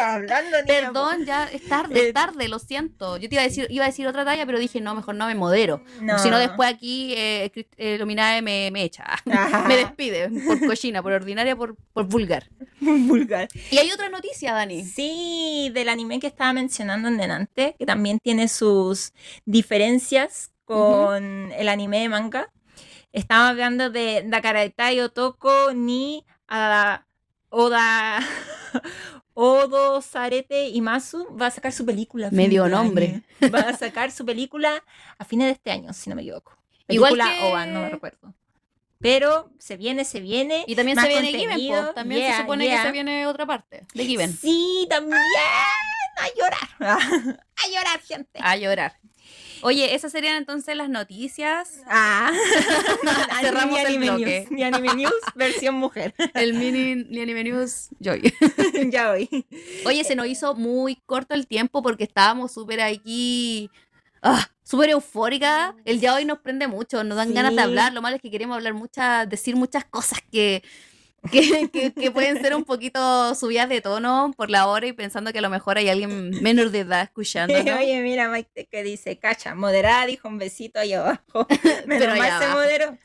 [0.01, 0.67] Hablando, niña?
[0.67, 3.17] perdón, ya es tarde, Eh, es tarde, lo siento.
[3.17, 5.27] Yo te iba a decir, iba a decir otra talla, pero dije, no, mejor no
[5.27, 5.83] me modero.
[6.01, 6.19] No.
[6.19, 9.05] Si no, después aquí eh, eh, Luminae me, me echa.
[9.69, 12.49] me despide por cochina, por ordinaria, por, por vulgar.
[12.81, 13.49] Vulgar.
[13.71, 14.85] Y hay otra noticia, Dani.
[14.85, 19.13] Sí, del anime que estaba mencionando en delante, que también tiene sus
[19.45, 22.51] diferencias con el anime de manga.
[23.13, 27.05] Estaba hablando de Dakaratai Otoko ni a
[27.51, 28.19] Oda
[29.35, 32.31] Odo Sarete Imazu va a sacar su película.
[32.31, 33.23] Medio nombre.
[33.41, 33.53] año.
[33.53, 34.83] Va a sacar su película
[35.19, 36.57] a fines de este año, si no me equivoco.
[36.89, 38.35] Igual Película que- OVA, no me recuerdo.
[38.99, 40.65] Pero se viene, se viene.
[40.69, 41.93] Y también Más se viene Given, po.
[41.93, 42.77] También yeah, se supone yeah.
[42.77, 44.33] que se viene otra parte de Given.
[44.33, 45.19] Sí, también.
[46.19, 46.69] A llorar.
[47.57, 48.39] A llorar, gente.
[48.41, 48.93] A llorar.
[49.63, 51.83] Oye, esas serían entonces las noticias.
[51.87, 52.33] Ah.
[53.41, 54.41] Cerramos el anime bloque.
[54.41, 56.15] News, ni anime news, versión mujer.
[56.35, 58.35] El mini ni anime news Joy.
[58.91, 59.47] ya voy.
[59.87, 63.71] Oye, se nos hizo muy corto el tiempo porque estábamos súper aquí.
[64.23, 65.75] ah, súper eufórica.
[65.85, 67.35] El día de hoy nos prende mucho, nos dan Sí.
[67.35, 67.93] ganas de hablar.
[67.93, 70.63] Lo malo es que queremos hablar muchas, decir muchas cosas que,
[71.31, 75.33] que, que- que pueden ser un poquito subidas de tono por la hora y pensando
[75.33, 77.55] que a lo mejor hay alguien menor de edad escuchando.
[77.55, 81.47] Oye, mira, Mike, que dice, cacha, moderada, dijo un besito ahí abajo.
[81.87, 82.99] Menos Pero allá se moderó.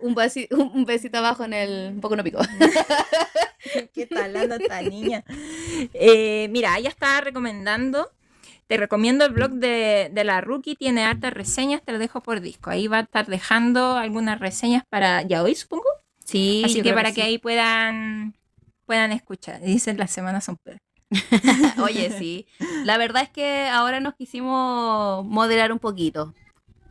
[0.00, 1.92] Un, besi- un un besito abajo en el.
[1.94, 2.40] Un poco no pico.
[3.94, 5.24] ¿Qué está hablando esta niña?
[5.94, 8.10] Eh, mira, ella estaba recomendando.
[8.66, 12.40] Te recomiendo el blog de, de la Rookie, tiene hartas reseñas, te lo dejo por
[12.40, 12.70] disco.
[12.70, 15.84] Ahí va a estar dejando algunas reseñas para ya hoy, supongo.
[16.32, 17.20] Sí, Así que para que sí.
[17.20, 18.34] ahí puedan,
[18.86, 19.60] puedan escuchar.
[19.62, 20.80] Dicen las semanas son peores.
[21.82, 22.46] Oye, sí.
[22.84, 26.34] La verdad es que ahora nos quisimos moderar un poquito.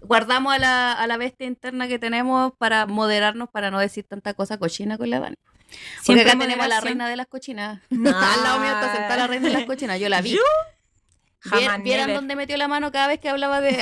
[0.02, 4.34] Guardamos a la, a la bestia interna que tenemos para moderarnos, para no decir tanta
[4.34, 5.36] cosa cochina con la Dani.
[5.38, 7.82] Porque Siempre acá tenemos a la reina de las cochinas.
[7.90, 8.10] No.
[8.16, 10.00] Al lado mío está sentada la reina de las cochinas.
[10.00, 10.32] Yo la vi.
[10.32, 10.42] ¿Yo?
[11.42, 12.16] Jamás, ¿Vieran never.
[12.16, 13.78] dónde metió la mano cada vez que hablaba de...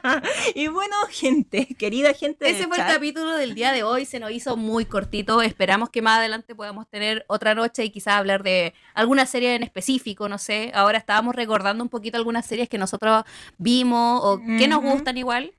[0.54, 2.48] Y bueno, gente, querida gente.
[2.48, 5.42] Ese fue el capítulo del día de hoy, se nos hizo muy cortito.
[5.42, 9.62] Esperamos que más adelante podamos tener otra noche y quizás hablar de alguna serie en
[9.62, 10.70] específico, no sé.
[10.74, 13.24] Ahora estábamos recordando un poquito algunas series que nosotros
[13.58, 15.52] vimos o que nos gustan igual.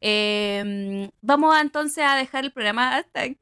[0.00, 3.38] Eh, vamos a, entonces a dejar el programa hasta aquí.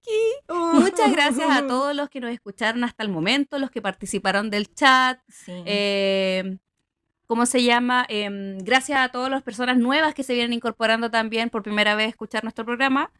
[0.49, 4.73] Muchas gracias a todos los que nos escucharon hasta el momento, los que participaron del
[4.75, 5.19] chat.
[5.29, 5.53] Sí.
[5.65, 6.59] Eh,
[7.27, 8.07] ¿Cómo se llama?
[8.09, 12.07] Em, gracias a todas las personas nuevas que se vienen incorporando también por primera vez
[12.07, 13.11] a escuchar nuestro programa.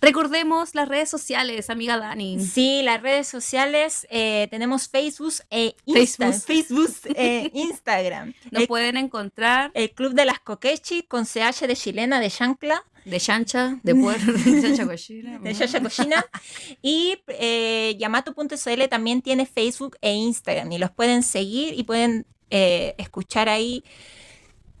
[0.00, 2.38] Recordemos las redes sociales, amiga Dani.
[2.44, 6.88] Sí, las redes sociales, eh, tenemos Facebook e Insta- Facebook.
[6.90, 8.34] Facebook e Instagram.
[8.50, 12.84] Nos el, pueden encontrar el Club de las Coquechi con CH de chilena de Chancla,
[13.04, 15.38] de Chancha, de Puerto, de Chancha Cochina.
[15.38, 16.24] de Yaya Cochina.
[16.82, 22.94] y eh, Yamato.cl también tiene Facebook e Instagram y los pueden seguir y pueden eh,
[22.98, 23.84] escuchar ahí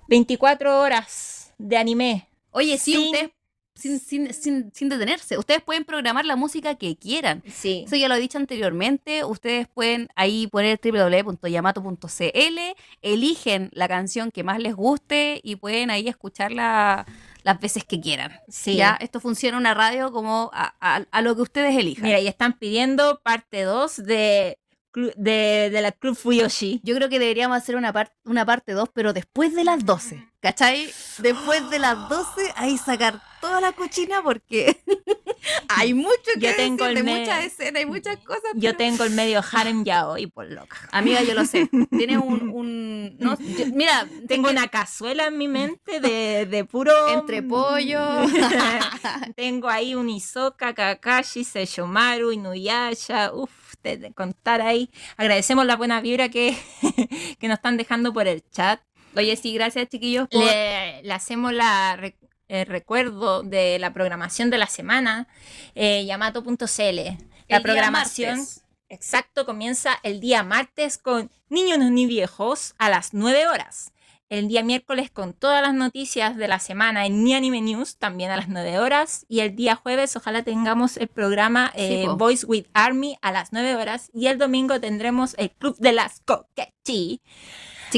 [0.08, 2.28] 24 horas de anime.
[2.50, 3.30] Oye, sí, ustedes,
[3.74, 7.42] sin, sin, sin, sin detenerse, ustedes pueden programar la música que quieran.
[7.52, 7.84] Sí.
[7.86, 9.24] Eso ya lo he dicho anteriormente.
[9.24, 12.58] Ustedes pueden ahí poner www.yamato.cl,
[13.02, 17.06] eligen la canción que más les guste y pueden ahí escucharla
[17.42, 18.32] las veces que quieran.
[18.48, 18.76] Sí.
[18.76, 22.04] Ya, esto funciona una radio como a, a- a lo que ustedes elijan.
[22.04, 24.58] Mira, y están pidiendo parte 2 de,
[25.16, 26.80] de, de la Club Fuyoshi.
[26.84, 30.26] Yo creo que deberíamos hacer una, par- una parte 2, pero después de las 12.
[30.40, 30.90] ¿Cachai?
[31.18, 34.76] Después de las 12, ahí sacar toda la cochina porque
[35.68, 38.42] hay mucho que Yo decir tengo el de me- muchas escenas, hay muchas cosas.
[38.54, 40.76] Yo pero- tengo el medio harem ya hoy por loca.
[40.92, 41.66] Amiga, yo lo sé.
[41.90, 42.50] Tienes un...
[42.50, 46.92] un- no, yo- mira, Tengo una cazuela en mi mente de, de puro...
[47.14, 48.00] Entre pollo.
[49.36, 53.32] Tengo ahí un Isoka, Kakashi, Seishomaru, Inuyasha.
[53.32, 53.50] Uf,
[53.84, 54.90] de, de contar ahí.
[55.16, 56.56] Agradecemos la buena vibra que,
[57.38, 58.80] que nos están dejando por el chat.
[59.14, 60.44] Oye, sí, gracias chiquillos por...
[60.44, 61.96] Le, le hacemos la
[62.48, 65.28] el recuerdo de la programación de la semana,
[65.74, 67.00] eh, Yamato.cl.
[67.48, 68.40] La programación,
[68.88, 73.92] exacto, comienza el día martes con Niños ni Viejos a las 9 horas.
[74.38, 78.30] El día miércoles con todas las noticias de la semana en Ni Anime News, también
[78.30, 79.24] a las 9 horas.
[79.28, 82.08] Y el día jueves, ojalá tengamos el programa eh, Sí.
[82.16, 84.10] Voice with Army a las 9 horas.
[84.12, 86.22] Y el domingo tendremos el Club de las
[86.84, 87.20] Chiquillos,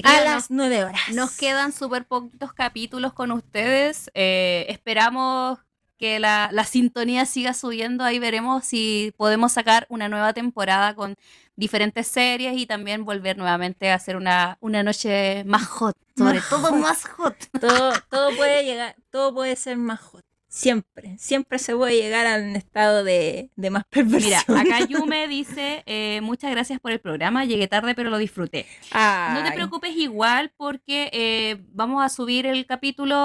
[0.05, 1.01] a nos- las 9 horas.
[1.15, 4.11] Nos quedan súper poquitos capítulos con ustedes.
[4.15, 5.59] Eh, esperamos
[5.99, 8.05] que la, la sintonía siga subiendo.
[8.05, 11.15] Ahí veremos si podemos sacar una nueva temporada con
[11.57, 15.97] diferentes series y también volver nuevamente a hacer una, una noche más hot.
[16.17, 16.77] Sobre Más todo hot.
[16.79, 17.37] más hot.
[17.61, 20.23] todo, todo puede llegar, todo puede ser más hot.
[20.49, 24.41] Siempre, siempre se puede llegar a un estado de, de más perversión.
[24.49, 28.65] Mira, acá Yume dice, eh, muchas gracias por el programa, llegué tarde pero lo disfruté.
[28.95, 33.17] No te preocupes igual porque eh, vamos a subir el capítulo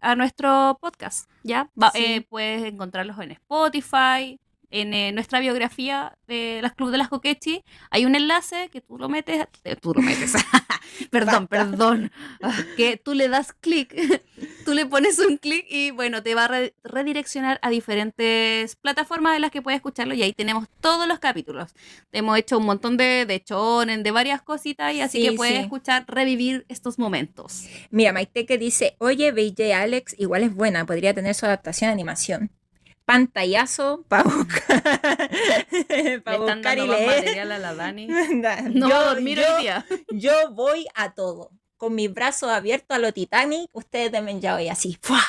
[0.00, 1.68] a nuestro podcast, ¿ya?
[1.80, 2.02] Va- Sí.
[2.04, 4.40] eh, puedes encontrarlos en Spotify,
[4.72, 7.62] en eh, nuestra biografía de las Club de las Coquechi.
[7.90, 10.32] Hay un enlace que tú lo metes, eh, tú lo metes,
[11.10, 12.10] Perdón, perdón.
[12.76, 13.94] Que tú le das clic,
[14.64, 19.36] tú le pones un clic y bueno, te va a re- redireccionar a diferentes plataformas
[19.36, 21.74] en las que puedes escucharlo y ahí tenemos todos los capítulos.
[22.12, 25.54] Hemos hecho un montón de, de chonen, de varias cositas y así Sí, que puedes
[25.54, 25.60] sí.
[25.60, 27.64] escuchar, revivir estos momentos.
[27.90, 31.92] Mira, Maite que dice, oye, BJ Alex igual es buena, podría tener su adaptación a
[31.92, 32.50] animación.
[33.04, 34.82] Pantallazo para buscar,
[36.24, 37.06] pa' buscar y leer.
[37.24, 38.06] material a la Dani.
[38.74, 39.84] No, yo, hoy día.
[40.10, 41.50] yo voy a todo.
[41.76, 44.98] Con mis brazos abiertos a lo Titanic, ustedes también ya hoy así.
[45.02, 45.20] ¡fua!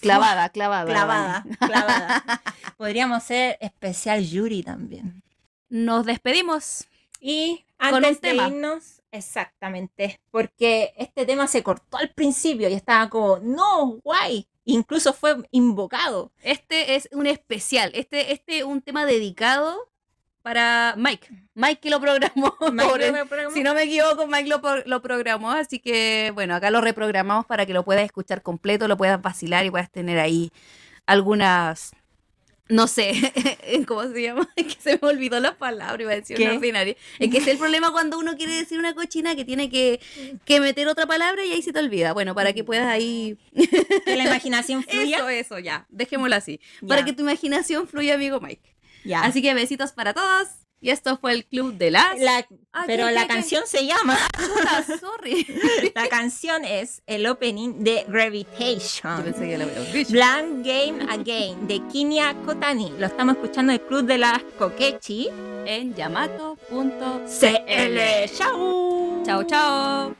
[0.00, 0.86] Clavada, clavada.
[0.86, 1.56] Clavada, Dani.
[1.56, 2.42] clavada.
[2.76, 5.22] Podríamos hacer especial Yuri también.
[5.68, 6.86] Nos despedimos.
[7.20, 8.42] Y Con antes un tema.
[8.44, 14.46] de irnos, exactamente, porque este tema se cortó al principio y estaba como, no, guay.
[14.70, 16.32] Incluso fue invocado.
[16.42, 17.90] Este es un especial.
[17.94, 19.90] Este este es un tema dedicado
[20.42, 21.28] para Mike.
[21.54, 22.56] Mike que lo programó.
[22.58, 23.12] pobre.
[23.52, 27.66] Si no me equivoco, Mike lo, lo programó, así que bueno, acá lo reprogramamos para
[27.66, 30.50] que lo puedas escuchar completo, lo puedas vacilar y puedas tener ahí
[31.06, 31.92] algunas,
[32.70, 33.12] no sé,
[33.86, 34.48] ¿cómo se llama?
[34.56, 36.44] Es que se me olvidó la palabra, iba a decir ¿Qué?
[36.44, 36.96] una ordinaria.
[37.18, 40.00] Es que es el problema cuando uno quiere decir una cochina que tiene que,
[40.44, 42.12] que meter otra palabra y ahí se te olvida.
[42.12, 43.36] Bueno, para que puedas ahí...
[44.04, 45.18] que la imaginación fluya.
[45.18, 46.60] Eso, eso, ya, dejémoslo así.
[46.80, 46.88] Ya.
[46.88, 48.74] Para que tu imaginación fluya, amigo Mike.
[49.04, 49.22] Ya.
[49.22, 50.48] Así que besitos para todos.
[50.82, 52.18] Y esto fue el Club de las...
[52.18, 53.34] La- Ah, pero ¿qué, la qué, qué?
[53.34, 54.16] canción se llama.
[54.32, 55.44] Puta, sorry.
[55.92, 59.24] La canción es el opening de Yo Gravitation.
[59.24, 60.12] pensé que había dicho.
[60.12, 62.92] Blank Game Again de Kinya Kotani.
[62.96, 65.28] Lo estamos escuchando en el Club de las Kokechi.
[65.66, 67.26] En yamato.cl.
[67.26, 68.36] CL.
[68.38, 69.22] ¡Chao!
[69.26, 70.14] Chao, chao.